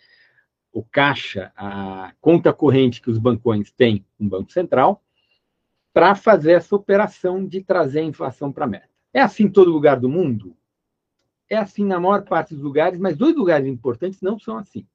o 0.72 0.84
caixa, 0.84 1.52
a 1.56 2.12
conta 2.20 2.52
corrente 2.52 3.02
que 3.02 3.10
os 3.10 3.18
bancões 3.18 3.72
têm 3.72 4.06
com 4.16 4.26
o 4.26 4.28
Banco 4.28 4.52
Central, 4.52 5.02
para 5.92 6.14
fazer 6.14 6.52
essa 6.52 6.74
operação 6.76 7.44
de 7.44 7.62
trazer 7.62 8.00
a 8.00 8.04
inflação 8.04 8.52
para 8.52 8.64
a 8.64 8.68
meta. 8.68 8.88
É 9.12 9.20
assim 9.20 9.44
em 9.44 9.50
todo 9.50 9.70
lugar 9.70 9.98
do 9.98 10.08
mundo? 10.08 10.56
É 11.48 11.56
assim 11.56 11.84
na 11.84 11.98
maior 11.98 12.24
parte 12.24 12.54
dos 12.54 12.62
lugares, 12.62 12.98
mas 12.98 13.16
dois 13.16 13.34
lugares 13.34 13.66
importantes 13.66 14.20
não 14.20 14.38
são 14.38 14.58
assim. 14.58 14.86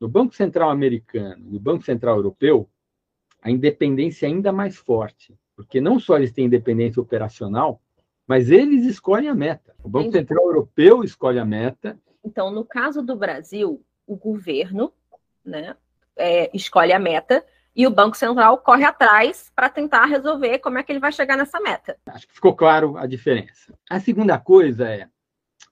No 0.00 0.08
Banco 0.08 0.34
Central 0.34 0.70
americano 0.70 1.46
e 1.48 1.52
no 1.52 1.60
Banco 1.60 1.84
Central 1.84 2.16
europeu, 2.16 2.68
a 3.42 3.50
independência 3.50 4.26
é 4.26 4.28
ainda 4.28 4.52
mais 4.52 4.76
forte, 4.76 5.38
porque 5.54 5.80
não 5.80 6.00
só 6.00 6.16
eles 6.16 6.32
têm 6.32 6.46
independência 6.46 7.02
operacional, 7.02 7.80
mas 8.26 8.50
eles 8.50 8.84
escolhem 8.84 9.28
a 9.28 9.34
meta. 9.34 9.74
O 9.82 9.88
Banco 9.88 10.08
Entendi. 10.08 10.26
Central 10.26 10.46
Europeu 10.46 11.02
escolhe 11.02 11.38
a 11.38 11.44
meta. 11.44 11.98
Então, 12.24 12.50
no 12.50 12.64
caso 12.64 13.02
do 13.02 13.16
Brasil, 13.16 13.82
o 14.06 14.16
governo 14.16 14.92
né, 15.44 15.76
é, 16.16 16.50
escolhe 16.54 16.92
a 16.92 16.98
meta 16.98 17.44
e 17.78 17.86
o 17.86 17.90
Banco 17.90 18.16
Central 18.16 18.58
corre 18.58 18.84
atrás 18.84 19.52
para 19.54 19.68
tentar 19.68 20.04
resolver 20.06 20.58
como 20.58 20.78
é 20.78 20.82
que 20.82 20.90
ele 20.90 20.98
vai 20.98 21.12
chegar 21.12 21.36
nessa 21.36 21.60
meta. 21.60 21.96
Acho 22.06 22.26
que 22.26 22.34
ficou 22.34 22.56
claro 22.56 22.96
a 22.96 23.06
diferença. 23.06 23.72
A 23.88 24.00
segunda 24.00 24.36
coisa 24.36 24.88
é: 24.88 25.08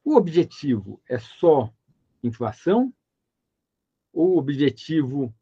o 0.05 0.14
objetivo 0.14 1.03
é 1.09 1.19
só 1.19 1.69
inflação 2.23 2.95
ou 4.12 4.35
o 4.35 4.38
objetivo 4.38 5.35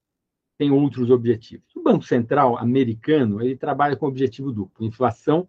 tem 0.56 0.70
outros 0.70 1.10
objetivos? 1.10 1.76
O 1.76 1.82
Banco 1.82 2.04
Central 2.04 2.56
americano 2.56 3.42
ele 3.42 3.56
trabalha 3.56 3.94
com 3.94 4.06
objetivo 4.06 4.50
duplo: 4.50 4.86
inflação 4.86 5.46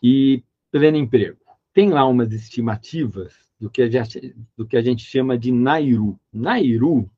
e 0.00 0.44
pleno 0.70 0.98
emprego. 0.98 1.40
Tem 1.74 1.90
lá 1.90 2.06
umas 2.06 2.32
estimativas 2.32 3.34
do 3.58 3.68
que 3.68 3.82
a 3.82 3.90
gente, 3.90 4.36
do 4.56 4.64
que 4.64 4.76
a 4.76 4.82
gente 4.82 5.04
chama 5.04 5.36
de 5.36 5.50
Nairu. 5.50 6.16
Nairu 6.32 7.10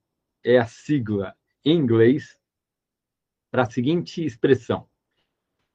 é 0.43 0.57
a 0.57 0.65
sigla 0.65 1.35
em 1.63 1.77
inglês 1.77 2.40
para 3.51 3.63
a 3.63 3.71
seguinte 3.71 4.25
expressão: 4.25 4.87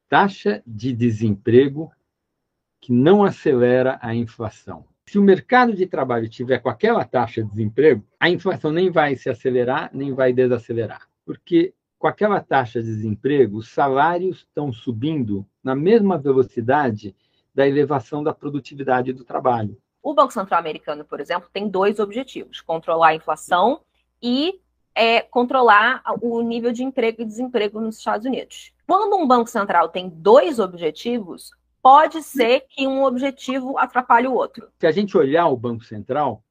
taxa 0.09 0.63
de 0.65 0.93
desemprego 0.93 1.91
que 2.79 2.91
não 2.91 3.23
acelera 3.23 3.97
a 4.01 4.13
inflação. 4.13 4.85
Se 5.07 5.19
o 5.19 5.23
mercado 5.23 5.73
de 5.73 5.85
trabalho 5.85 6.27
tiver 6.27 6.59
com 6.59 6.69
aquela 6.69 7.05
taxa 7.05 7.43
de 7.43 7.49
desemprego, 7.49 8.03
a 8.19 8.29
inflação 8.29 8.71
nem 8.71 8.89
vai 8.89 9.15
se 9.15 9.29
acelerar, 9.29 9.89
nem 9.93 10.13
vai 10.13 10.33
desacelerar. 10.33 11.07
Porque 11.23 11.73
com 11.97 12.07
aquela 12.07 12.39
taxa 12.39 12.81
de 12.81 12.87
desemprego, 12.87 13.57
os 13.57 13.69
salários 13.69 14.39
estão 14.39 14.71
subindo 14.71 15.45
na 15.63 15.75
mesma 15.75 16.17
velocidade 16.17 17.15
da 17.53 17.67
elevação 17.67 18.23
da 18.23 18.33
produtividade 18.33 19.13
do 19.13 19.23
trabalho. 19.23 19.77
O 20.03 20.13
Banco 20.13 20.33
Central 20.33 20.59
americano, 20.59 21.03
por 21.05 21.19
exemplo, 21.19 21.49
tem 21.51 21.67
dois 21.67 21.99
objetivos: 21.99 22.61
controlar 22.61 23.09
a 23.09 23.15
inflação 23.15 23.81
e 24.21 24.59
é 24.95 25.21
controlar 25.21 26.01
o 26.21 26.41
nível 26.41 26.71
de 26.71 26.83
emprego 26.83 27.21
e 27.21 27.25
desemprego 27.25 27.81
nos 27.81 27.97
Estados 27.97 28.25
Unidos. 28.25 28.71
Quando 28.87 29.17
um 29.17 29.27
banco 29.27 29.49
central 29.49 29.89
tem 29.89 30.09
dois 30.09 30.57
objetivos, 30.57 31.51
pode 31.81 32.23
ser 32.23 32.61
que 32.69 32.87
um 32.87 33.03
objetivo 33.03 33.77
atrapalhe 33.77 34.27
o 34.27 34.33
outro. 34.33 34.69
Se 34.79 34.87
a 34.87 34.91
gente 34.91 35.17
olhar 35.17 35.47
o 35.47 35.57
Banco 35.57 35.83
Central, 35.83 36.43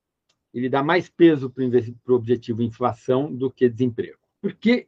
ele 0.52 0.68
dá 0.68 0.82
mais 0.82 1.08
peso 1.08 1.50
para 1.50 1.64
o 2.12 2.14
objetivo 2.14 2.62
inflação 2.62 3.34
do 3.34 3.50
que 3.50 3.68
desemprego. 3.68 4.18
Porque 4.40 4.86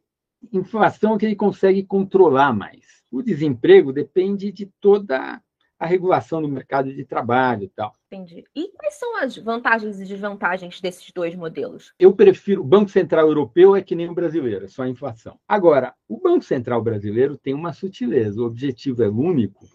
inflação 0.53 1.15
é 1.15 1.19
que 1.19 1.27
ele 1.27 1.35
consegue 1.35 1.83
controlar 1.83 2.53
mais. 2.53 3.03
O 3.11 3.23
desemprego 3.23 3.93
depende 3.93 4.53
de 4.53 4.67
toda 4.81 5.43
a 5.79 5.87
regulação 5.87 6.41
do 6.41 6.49
mercado 6.49 6.93
de 6.93 7.05
trabalho 7.05 7.65
e 7.65 7.69
tal. 7.69 7.95
Entendi. 8.07 8.45
E 8.55 8.69
quais 8.69 8.95
são 8.95 9.19
as 9.19 9.37
vantagens 9.37 10.01
e 10.01 10.05
desvantagens 10.05 10.81
desses 10.81 11.11
dois 11.13 11.35
modelos? 11.35 11.93
Eu 11.99 12.15
prefiro. 12.15 12.63
O 12.63 12.65
Banco 12.65 12.91
Central 12.91 13.29
Europeu 13.29 13.77
é 13.77 13.83
que 13.83 13.95
nem 13.95 14.09
o 14.09 14.15
brasileiro, 14.15 14.65
é 14.65 14.69
só 14.69 14.83
a 14.83 14.89
inflação. 14.89 15.39
Agora, 15.47 15.95
o 16.09 16.19
Banco 16.19 16.45
Central 16.45 16.83
brasileiro 16.83 17.37
tem 17.37 17.53
uma 17.53 17.73
sutileza. 17.73 18.41
O 18.41 18.47
objetivo 18.47 19.03
é 19.03 19.09
único, 19.09 19.67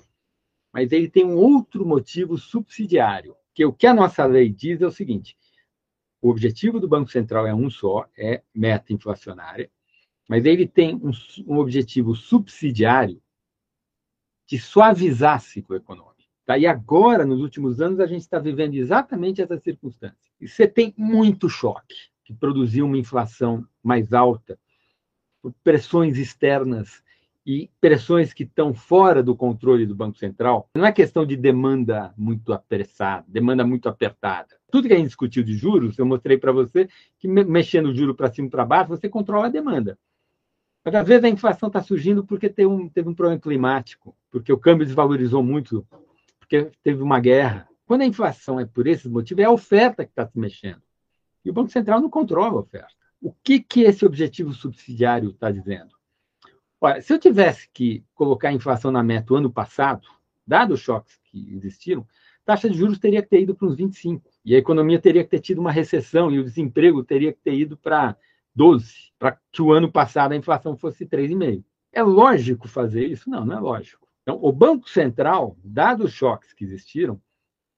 mas 0.73 0.91
ele 0.91 1.09
tem 1.09 1.23
um 1.23 1.35
outro 1.35 1.85
motivo 1.85 2.37
subsidiário. 2.37 3.35
Que 3.53 3.65
o 3.65 3.73
que 3.73 3.85
a 3.85 3.93
nossa 3.93 4.25
lei 4.25 4.49
diz 4.49 4.81
é 4.81 4.87
o 4.87 4.91
seguinte: 4.91 5.37
o 6.21 6.29
objetivo 6.29 6.79
do 6.79 6.87
Banco 6.87 7.11
Central 7.11 7.45
é 7.45 7.53
um 7.53 7.69
só, 7.69 8.07
é 8.17 8.41
meta 8.55 8.93
inflacionária, 8.93 9.69
mas 10.27 10.45
ele 10.45 10.65
tem 10.65 10.95
um, 10.95 11.11
um 11.45 11.57
objetivo 11.59 12.15
subsidiário 12.15 13.21
de 14.51 14.59
suavizar 14.59 15.39
ciclo 15.39 15.77
econômico. 15.77 16.11
Tá? 16.45 16.57
E 16.57 16.67
agora, 16.67 17.25
nos 17.25 17.39
últimos 17.39 17.79
anos, 17.79 18.01
a 18.01 18.05
gente 18.05 18.19
está 18.19 18.37
vivendo 18.37 18.73
exatamente 18.73 19.41
essa 19.41 19.57
circunstância. 19.57 20.29
E 20.41 20.45
você 20.45 20.67
tem 20.67 20.93
muito 20.97 21.47
choque, 21.47 21.95
que 22.25 22.33
produziu 22.33 22.85
uma 22.85 22.97
inflação 22.97 23.65
mais 23.81 24.11
alta, 24.11 24.59
pressões 25.63 26.17
externas 26.17 27.01
e 27.45 27.69
pressões 27.79 28.33
que 28.33 28.43
estão 28.43 28.73
fora 28.73 29.23
do 29.23 29.37
controle 29.37 29.85
do 29.85 29.95
Banco 29.95 30.17
Central. 30.17 30.69
Não 30.75 30.85
é 30.85 30.91
questão 30.91 31.25
de 31.25 31.37
demanda 31.37 32.13
muito 32.17 32.51
apressada, 32.51 33.23
demanda 33.29 33.65
muito 33.65 33.87
apertada. 33.87 34.57
Tudo 34.69 34.89
que 34.89 34.93
a 34.93 34.97
gente 34.97 35.07
discutiu 35.07 35.43
de 35.43 35.53
juros, 35.53 35.97
eu 35.97 36.05
mostrei 36.05 36.37
para 36.37 36.51
você 36.51 36.89
que 37.17 37.25
mexendo 37.25 37.85
o 37.85 37.95
juro 37.95 38.13
para 38.13 38.29
cima 38.29 38.49
e 38.49 38.51
para 38.51 38.65
baixo, 38.65 38.89
você 38.89 39.07
controla 39.07 39.45
a 39.45 39.49
demanda. 39.49 39.97
Mas 40.83 40.95
às 40.95 41.07
vezes 41.07 41.23
a 41.23 41.29
inflação 41.29 41.67
está 41.67 41.81
surgindo 41.81 42.25
porque 42.25 42.49
teve 42.49 42.67
um, 42.67 42.89
teve 42.89 43.07
um 43.07 43.15
problema 43.15 43.39
climático, 43.39 44.13
porque 44.31 44.51
o 44.51 44.57
câmbio 44.57 44.85
desvalorizou 44.85 45.43
muito, 45.43 45.85
porque 46.39 46.71
teve 46.81 47.03
uma 47.03 47.19
guerra. 47.19 47.67
Quando 47.85 48.01
a 48.01 48.05
inflação 48.05 48.59
é 48.59 48.65
por 48.65 48.87
esses 48.87 49.05
motivos, 49.05 49.43
é 49.43 49.45
a 49.45 49.51
oferta 49.51 50.05
que 50.05 50.11
está 50.11 50.25
se 50.25 50.39
mexendo. 50.39 50.81
E 51.43 51.49
o 51.49 51.53
Banco 51.53 51.69
Central 51.69 51.99
não 51.99 52.09
controla 52.09 52.53
a 52.53 52.61
oferta. 52.61 52.93
O 53.21 53.33
que, 53.43 53.59
que 53.59 53.81
esse 53.81 54.05
objetivo 54.05 54.53
subsidiário 54.53 55.29
está 55.29 55.51
dizendo? 55.51 55.91
Olha, 56.79 57.01
se 57.01 57.13
eu 57.13 57.19
tivesse 57.19 57.69
que 57.71 58.03
colocar 58.15 58.49
a 58.49 58.53
inflação 58.53 58.91
na 58.91 59.03
meta 59.03 59.33
o 59.33 59.35
ano 59.35 59.51
passado, 59.51 60.07
dado 60.47 60.73
os 60.73 60.79
choques 60.79 61.19
que 61.25 61.53
existiram, 61.53 62.07
taxa 62.43 62.69
de 62.69 62.77
juros 62.77 62.97
teria 62.97 63.21
que 63.21 63.29
ter 63.29 63.41
ido 63.41 63.53
para 63.53 63.67
uns 63.67 63.75
25. 63.75 64.27
E 64.43 64.55
a 64.55 64.57
economia 64.57 64.99
teria 64.99 65.23
que 65.23 65.29
ter 65.29 65.39
tido 65.39 65.59
uma 65.59 65.71
recessão 65.71 66.31
e 66.31 66.39
o 66.39 66.43
desemprego 66.43 67.03
teria 67.03 67.31
que 67.31 67.39
ter 67.39 67.53
ido 67.53 67.77
para 67.77 68.15
12, 68.55 69.11
para 69.19 69.37
que 69.51 69.61
o 69.61 69.71
ano 69.71 69.91
passado 69.91 70.31
a 70.31 70.35
inflação 70.35 70.75
fosse 70.75 71.05
3,5. 71.05 71.63
É 71.93 72.01
lógico 72.01 72.67
fazer 72.67 73.05
isso? 73.05 73.29
Não, 73.29 73.45
não 73.45 73.57
é 73.57 73.59
lógico. 73.59 74.00
Então, 74.21 74.39
o 74.41 74.51
Banco 74.51 74.89
Central, 74.89 75.57
dados 75.63 76.07
os 76.07 76.13
choques 76.13 76.53
que 76.53 76.63
existiram, 76.63 77.19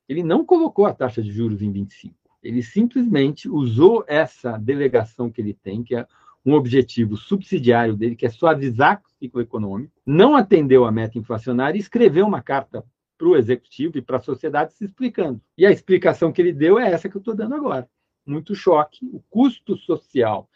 ele 0.07 0.23
não 0.23 0.45
colocou 0.45 0.85
a 0.85 0.93
taxa 0.93 1.21
de 1.21 1.31
juros 1.31 1.61
em 1.61 1.71
25. 1.71 2.15
Ele 2.41 2.61
simplesmente 2.61 3.47
usou 3.47 4.03
essa 4.07 4.57
delegação 4.57 5.31
que 5.31 5.39
ele 5.39 5.53
tem, 5.53 5.81
que 5.81 5.95
é 5.95 6.05
um 6.45 6.53
objetivo 6.53 7.15
subsidiário 7.15 7.95
dele, 7.95 8.17
que 8.17 8.25
é 8.25 8.29
suavizar 8.29 9.01
o 9.05 9.09
ciclo 9.17 9.39
econômico, 9.39 9.93
não 10.05 10.35
atendeu 10.35 10.83
a 10.83 10.91
meta 10.91 11.17
inflacionária 11.17 11.77
e 11.77 11.81
escreveu 11.81 12.27
uma 12.27 12.41
carta 12.41 12.85
para 13.17 13.27
o 13.27 13.37
executivo 13.37 13.97
e 13.97 14.01
para 14.01 14.17
a 14.17 14.21
sociedade 14.21 14.73
se 14.73 14.83
explicando. 14.83 15.39
E 15.57 15.65
a 15.65 15.71
explicação 15.71 16.33
que 16.33 16.41
ele 16.41 16.51
deu 16.51 16.77
é 16.77 16.91
essa 16.91 17.07
que 17.07 17.15
eu 17.15 17.19
estou 17.19 17.33
dando 17.33 17.55
agora. 17.55 17.89
Muito 18.25 18.53
choque, 18.53 19.09
o 19.13 19.21
custo 19.29 19.77
social 19.77 20.49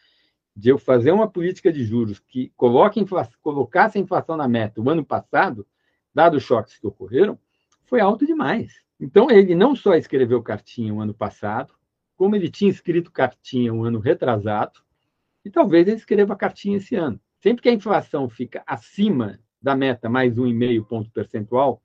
de 0.54 0.70
eu 0.70 0.78
fazer 0.78 1.12
uma 1.12 1.30
política 1.30 1.72
de 1.72 1.84
juros 1.84 2.20
que 2.20 2.52
coloque 2.58 3.06
colocasse 3.42 3.98
a 3.98 4.02
inflação 4.02 4.36
na 4.36 4.48
meta 4.48 4.82
o 4.82 4.90
ano 4.90 5.06
passado, 5.06 5.66
dados 6.18 6.42
os 6.42 6.48
choques 6.48 6.80
que 6.80 6.88
ocorreram, 6.88 7.38
foi 7.86 8.02
alto 8.02 8.26
demais. 8.26 8.82
Então, 9.00 9.30
ele 9.30 9.54
não 9.54 9.76
só 9.76 9.94
escreveu 9.94 10.42
cartinha 10.42 10.92
o 10.92 11.00
ano 11.00 11.14
passado, 11.14 11.76
como 12.16 12.36
ele 12.36 12.50
tinha 12.50 12.72
escrito 12.72 13.12
cartinha 13.12 13.72
o 13.72 13.84
ano 13.84 14.00
retrasado, 14.00 14.80
E 15.46 15.50
talvez 15.50 15.88
ele 15.88 15.96
escreva 15.96 16.36
cartinha 16.36 16.76
esse 16.76 16.96
ano. 16.96 17.18
Sempre 17.42 17.62
que 17.62 17.70
a 17.70 17.74
inflação 17.74 18.28
fica 18.28 18.62
acima 18.68 19.40
da 19.62 19.76
meta 19.76 20.10
mais 20.10 20.36
1,5 20.36 20.86
ponto 20.86 21.10
percentual, 21.12 21.82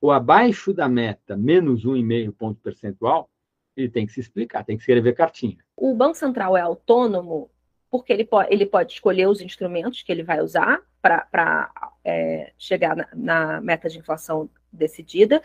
ou 0.00 0.10
abaixo 0.10 0.72
da 0.72 0.88
meta 0.88 1.36
menos 1.36 1.84
1,5 1.84 2.32
ponto 2.32 2.60
percentual, 2.60 3.30
ele 3.76 3.88
tem 3.88 4.04
que 4.06 4.12
se 4.12 4.20
explicar, 4.20 4.64
tem 4.64 4.76
que 4.76 4.82
escrever 4.82 5.12
cartinha. 5.14 5.58
O 5.76 5.94
Banco 5.94 6.16
Central 6.16 6.56
é 6.56 6.62
autônomo 6.62 7.50
porque 7.90 8.12
ele 8.12 8.24
pode, 8.24 8.52
ele 8.52 8.66
pode 8.66 8.94
escolher 8.94 9.28
os 9.28 9.40
instrumentos 9.40 10.02
que 10.02 10.10
ele 10.10 10.24
vai 10.24 10.40
usar 10.40 10.80
para 11.00 11.70
é, 12.04 12.52
chegar 12.58 12.94
na, 12.94 13.08
na, 13.14 13.60
meta 13.60 13.88
de 13.88 13.98
inflação 13.98 14.48
decidida, 14.72 15.42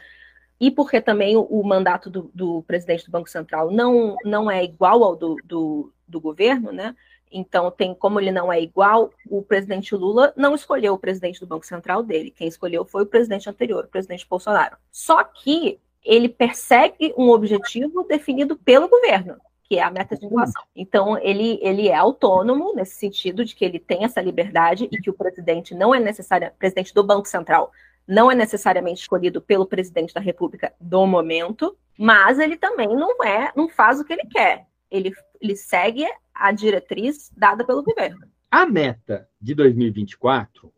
e 0.59 0.69
porque 0.69 0.99
também 0.99 1.37
o, 1.37 1.41
o 1.43 1.65
mandato 1.65 2.09
do, 2.09 2.29
do, 2.33 2.63
presidente 2.63 3.05
do 3.05 3.11
Banco 3.11 3.29
Central 3.29 3.71
não, 3.71 4.17
não 4.25 4.51
é 4.51 4.63
igual 4.63 5.03
ao 5.03 5.15
do, 5.15 5.37
do, 5.43 5.93
do 6.07 6.19
governo, 6.19 6.71
né? 6.71 6.95
Então, 7.31 7.69
tem 7.69 7.93
como 7.93 8.19
ele 8.19 8.31
não 8.31 8.51
é 8.51 8.59
igual, 8.59 9.11
o 9.29 9.41
presidente 9.43 9.95
Lula 9.95 10.33
não 10.35 10.55
escolheu 10.55 10.95
o 10.95 10.99
presidente 10.99 11.39
do 11.39 11.47
Banco 11.47 11.65
Central 11.65 12.01
dele. 12.01 12.31
Quem 12.31 12.47
escolheu 12.47 12.83
foi 12.83 13.03
o 13.03 13.05
presidente 13.05 13.47
anterior, 13.47 13.85
o 13.85 13.87
presidente 13.87 14.25
Bolsonaro. 14.27 14.77
Só 14.91 15.23
que 15.23 15.79
ele 16.03 16.27
persegue 16.27 17.13
um 17.15 17.29
objetivo 17.29 18.03
definido 18.03 18.55
pelo 18.55 18.89
governo, 18.89 19.37
que 19.69 19.77
é 19.77 19.83
a 19.83 19.91
meta 19.91 20.17
de 20.17 20.25
inflação. 20.25 20.63
Então, 20.75 21.15
ele, 21.19 21.59
ele 21.61 21.87
é 21.87 21.95
autônomo 21.95 22.73
nesse 22.73 22.95
sentido 22.95 23.45
de 23.45 23.55
que 23.55 23.63
ele 23.63 23.77
tem 23.77 24.03
essa 24.03 24.19
liberdade 24.19 24.89
e 24.91 24.97
que 24.99 25.11
o 25.11 25.13
presidente 25.13 25.75
não 25.75 25.93
é 25.93 25.99
necessário, 25.99 26.51
presidente 26.57 26.91
do 26.91 27.03
Banco 27.03 27.27
Central 27.27 27.71
não 28.07 28.31
é 28.31 28.35
necessariamente 28.35 29.01
escolhido 29.01 29.39
pelo 29.39 29.67
presidente 29.67 30.11
da 30.11 30.19
República 30.19 30.73
do 30.81 31.05
momento, 31.05 31.77
mas 31.95 32.39
ele 32.39 32.57
também 32.57 32.87
não 32.87 33.23
é, 33.23 33.51
não 33.55 33.69
faz 33.69 33.99
o 33.99 34.03
que 34.03 34.11
ele 34.11 34.25
quer. 34.25 34.65
Ele, 34.89 35.13
ele 35.39 35.55
segue 35.55 36.07
a 36.33 36.51
diretriz 36.51 37.31
dada 37.37 37.63
pelo 37.63 37.83
governo. 37.83 38.25
A 38.49 38.65
meta 38.65 39.29
de 39.39 39.53
2024, 39.53 40.73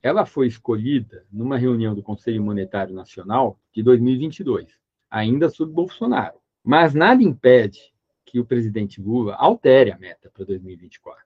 ela 0.00 0.24
foi 0.24 0.46
escolhida 0.46 1.26
numa 1.32 1.58
reunião 1.58 1.96
do 1.96 2.02
Conselho 2.04 2.44
Monetário 2.44 2.94
Nacional 2.94 3.58
de 3.72 3.82
2022, 3.82 4.68
ainda 5.10 5.48
sob 5.48 5.72
Bolsonaro. 5.72 6.38
Mas 6.62 6.94
nada 6.94 7.24
impede 7.24 7.90
que 8.30 8.38
o 8.38 8.44
presidente 8.44 9.02
Lula 9.02 9.34
altere 9.34 9.90
a 9.90 9.98
meta 9.98 10.30
para 10.32 10.44
2024. 10.44 11.20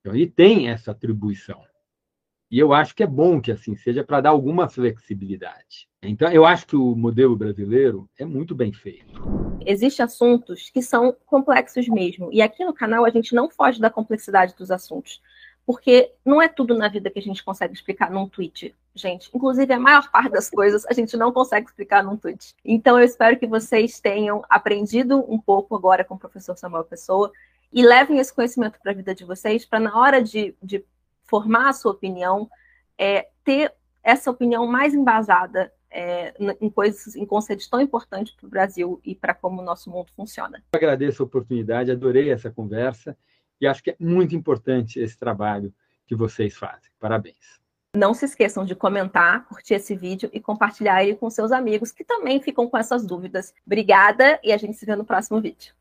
Então, 0.00 0.14
ele 0.14 0.26
tem 0.26 0.70
essa 0.70 0.92
atribuição. 0.92 1.62
E 2.50 2.58
eu 2.58 2.72
acho 2.72 2.94
que 2.94 3.02
é 3.02 3.06
bom 3.06 3.38
que 3.38 3.52
assim 3.52 3.76
seja 3.76 4.02
para 4.02 4.22
dar 4.22 4.30
alguma 4.30 4.66
flexibilidade. 4.66 5.86
Então, 6.02 6.32
eu 6.32 6.46
acho 6.46 6.66
que 6.66 6.76
o 6.76 6.96
modelo 6.96 7.36
brasileiro 7.36 8.08
é 8.18 8.24
muito 8.24 8.54
bem 8.54 8.72
feito. 8.72 9.20
Existem 9.66 10.04
assuntos 10.04 10.70
que 10.70 10.80
são 10.80 11.14
complexos 11.26 11.86
mesmo. 11.86 12.32
E 12.32 12.40
aqui 12.40 12.64
no 12.64 12.72
canal 12.72 13.04
a 13.04 13.10
gente 13.10 13.34
não 13.34 13.50
foge 13.50 13.78
da 13.78 13.90
complexidade 13.90 14.54
dos 14.56 14.70
assuntos. 14.70 15.20
Porque 15.66 16.12
não 16.24 16.40
é 16.40 16.48
tudo 16.48 16.76
na 16.76 16.88
vida 16.88 17.10
que 17.10 17.18
a 17.18 17.22
gente 17.22 17.42
consegue 17.42 17.74
explicar 17.74 18.08
num 18.08 18.28
tweet, 18.28 18.72
gente. 18.94 19.28
Inclusive, 19.34 19.72
a 19.72 19.80
maior 19.80 20.08
parte 20.10 20.30
das 20.30 20.48
coisas 20.48 20.86
a 20.86 20.92
gente 20.92 21.16
não 21.16 21.32
consegue 21.32 21.66
explicar 21.66 22.04
num 22.04 22.16
tweet. 22.16 22.54
Então, 22.64 22.96
eu 22.96 23.04
espero 23.04 23.36
que 23.36 23.48
vocês 23.48 23.98
tenham 23.98 24.44
aprendido 24.48 25.24
um 25.28 25.38
pouco 25.40 25.74
agora 25.74 26.04
com 26.04 26.14
o 26.14 26.18
professor 26.18 26.56
Samuel 26.56 26.84
Pessoa 26.84 27.32
e 27.72 27.84
levem 27.84 28.18
esse 28.18 28.32
conhecimento 28.32 28.78
para 28.80 28.92
a 28.92 28.94
vida 28.94 29.12
de 29.12 29.24
vocês, 29.24 29.66
para 29.66 29.80
na 29.80 29.98
hora 29.98 30.22
de, 30.22 30.54
de 30.62 30.84
formar 31.24 31.70
a 31.70 31.72
sua 31.72 31.90
opinião, 31.90 32.48
é, 32.96 33.28
ter 33.44 33.72
essa 34.04 34.30
opinião 34.30 34.68
mais 34.68 34.94
embasada 34.94 35.72
é, 35.90 36.34
em 36.60 36.70
coisas, 36.70 37.16
em 37.16 37.26
conceitos 37.26 37.68
tão 37.68 37.80
importantes 37.80 38.34
para 38.34 38.46
o 38.46 38.50
Brasil 38.50 39.00
e 39.04 39.14
para 39.14 39.34
como 39.34 39.60
o 39.60 39.64
nosso 39.64 39.90
mundo 39.90 40.12
funciona. 40.14 40.62
Eu 40.72 40.76
agradeço 40.76 41.22
a 41.22 41.26
oportunidade, 41.26 41.90
adorei 41.90 42.30
essa 42.30 42.50
conversa 42.50 43.16
e 43.60 43.66
acho 43.66 43.82
que 43.82 43.90
é 43.90 43.96
muito 43.98 44.34
importante 44.34 44.98
esse 45.00 45.18
trabalho 45.18 45.72
que 46.06 46.14
vocês 46.14 46.56
fazem. 46.56 46.90
Parabéns. 46.98 47.60
Não 47.96 48.12
se 48.12 48.26
esqueçam 48.26 48.64
de 48.64 48.74
comentar, 48.74 49.46
curtir 49.46 49.74
esse 49.74 49.96
vídeo 49.96 50.28
e 50.32 50.38
compartilhar 50.38 51.02
ele 51.02 51.16
com 51.16 51.30
seus 51.30 51.50
amigos 51.50 51.92
que 51.92 52.04
também 52.04 52.40
ficam 52.40 52.68
com 52.68 52.76
essas 52.76 53.06
dúvidas. 53.06 53.54
Obrigada 53.64 54.38
e 54.44 54.52
a 54.52 54.56
gente 54.56 54.76
se 54.76 54.84
vê 54.84 54.94
no 54.94 55.04
próximo 55.04 55.40
vídeo. 55.40 55.74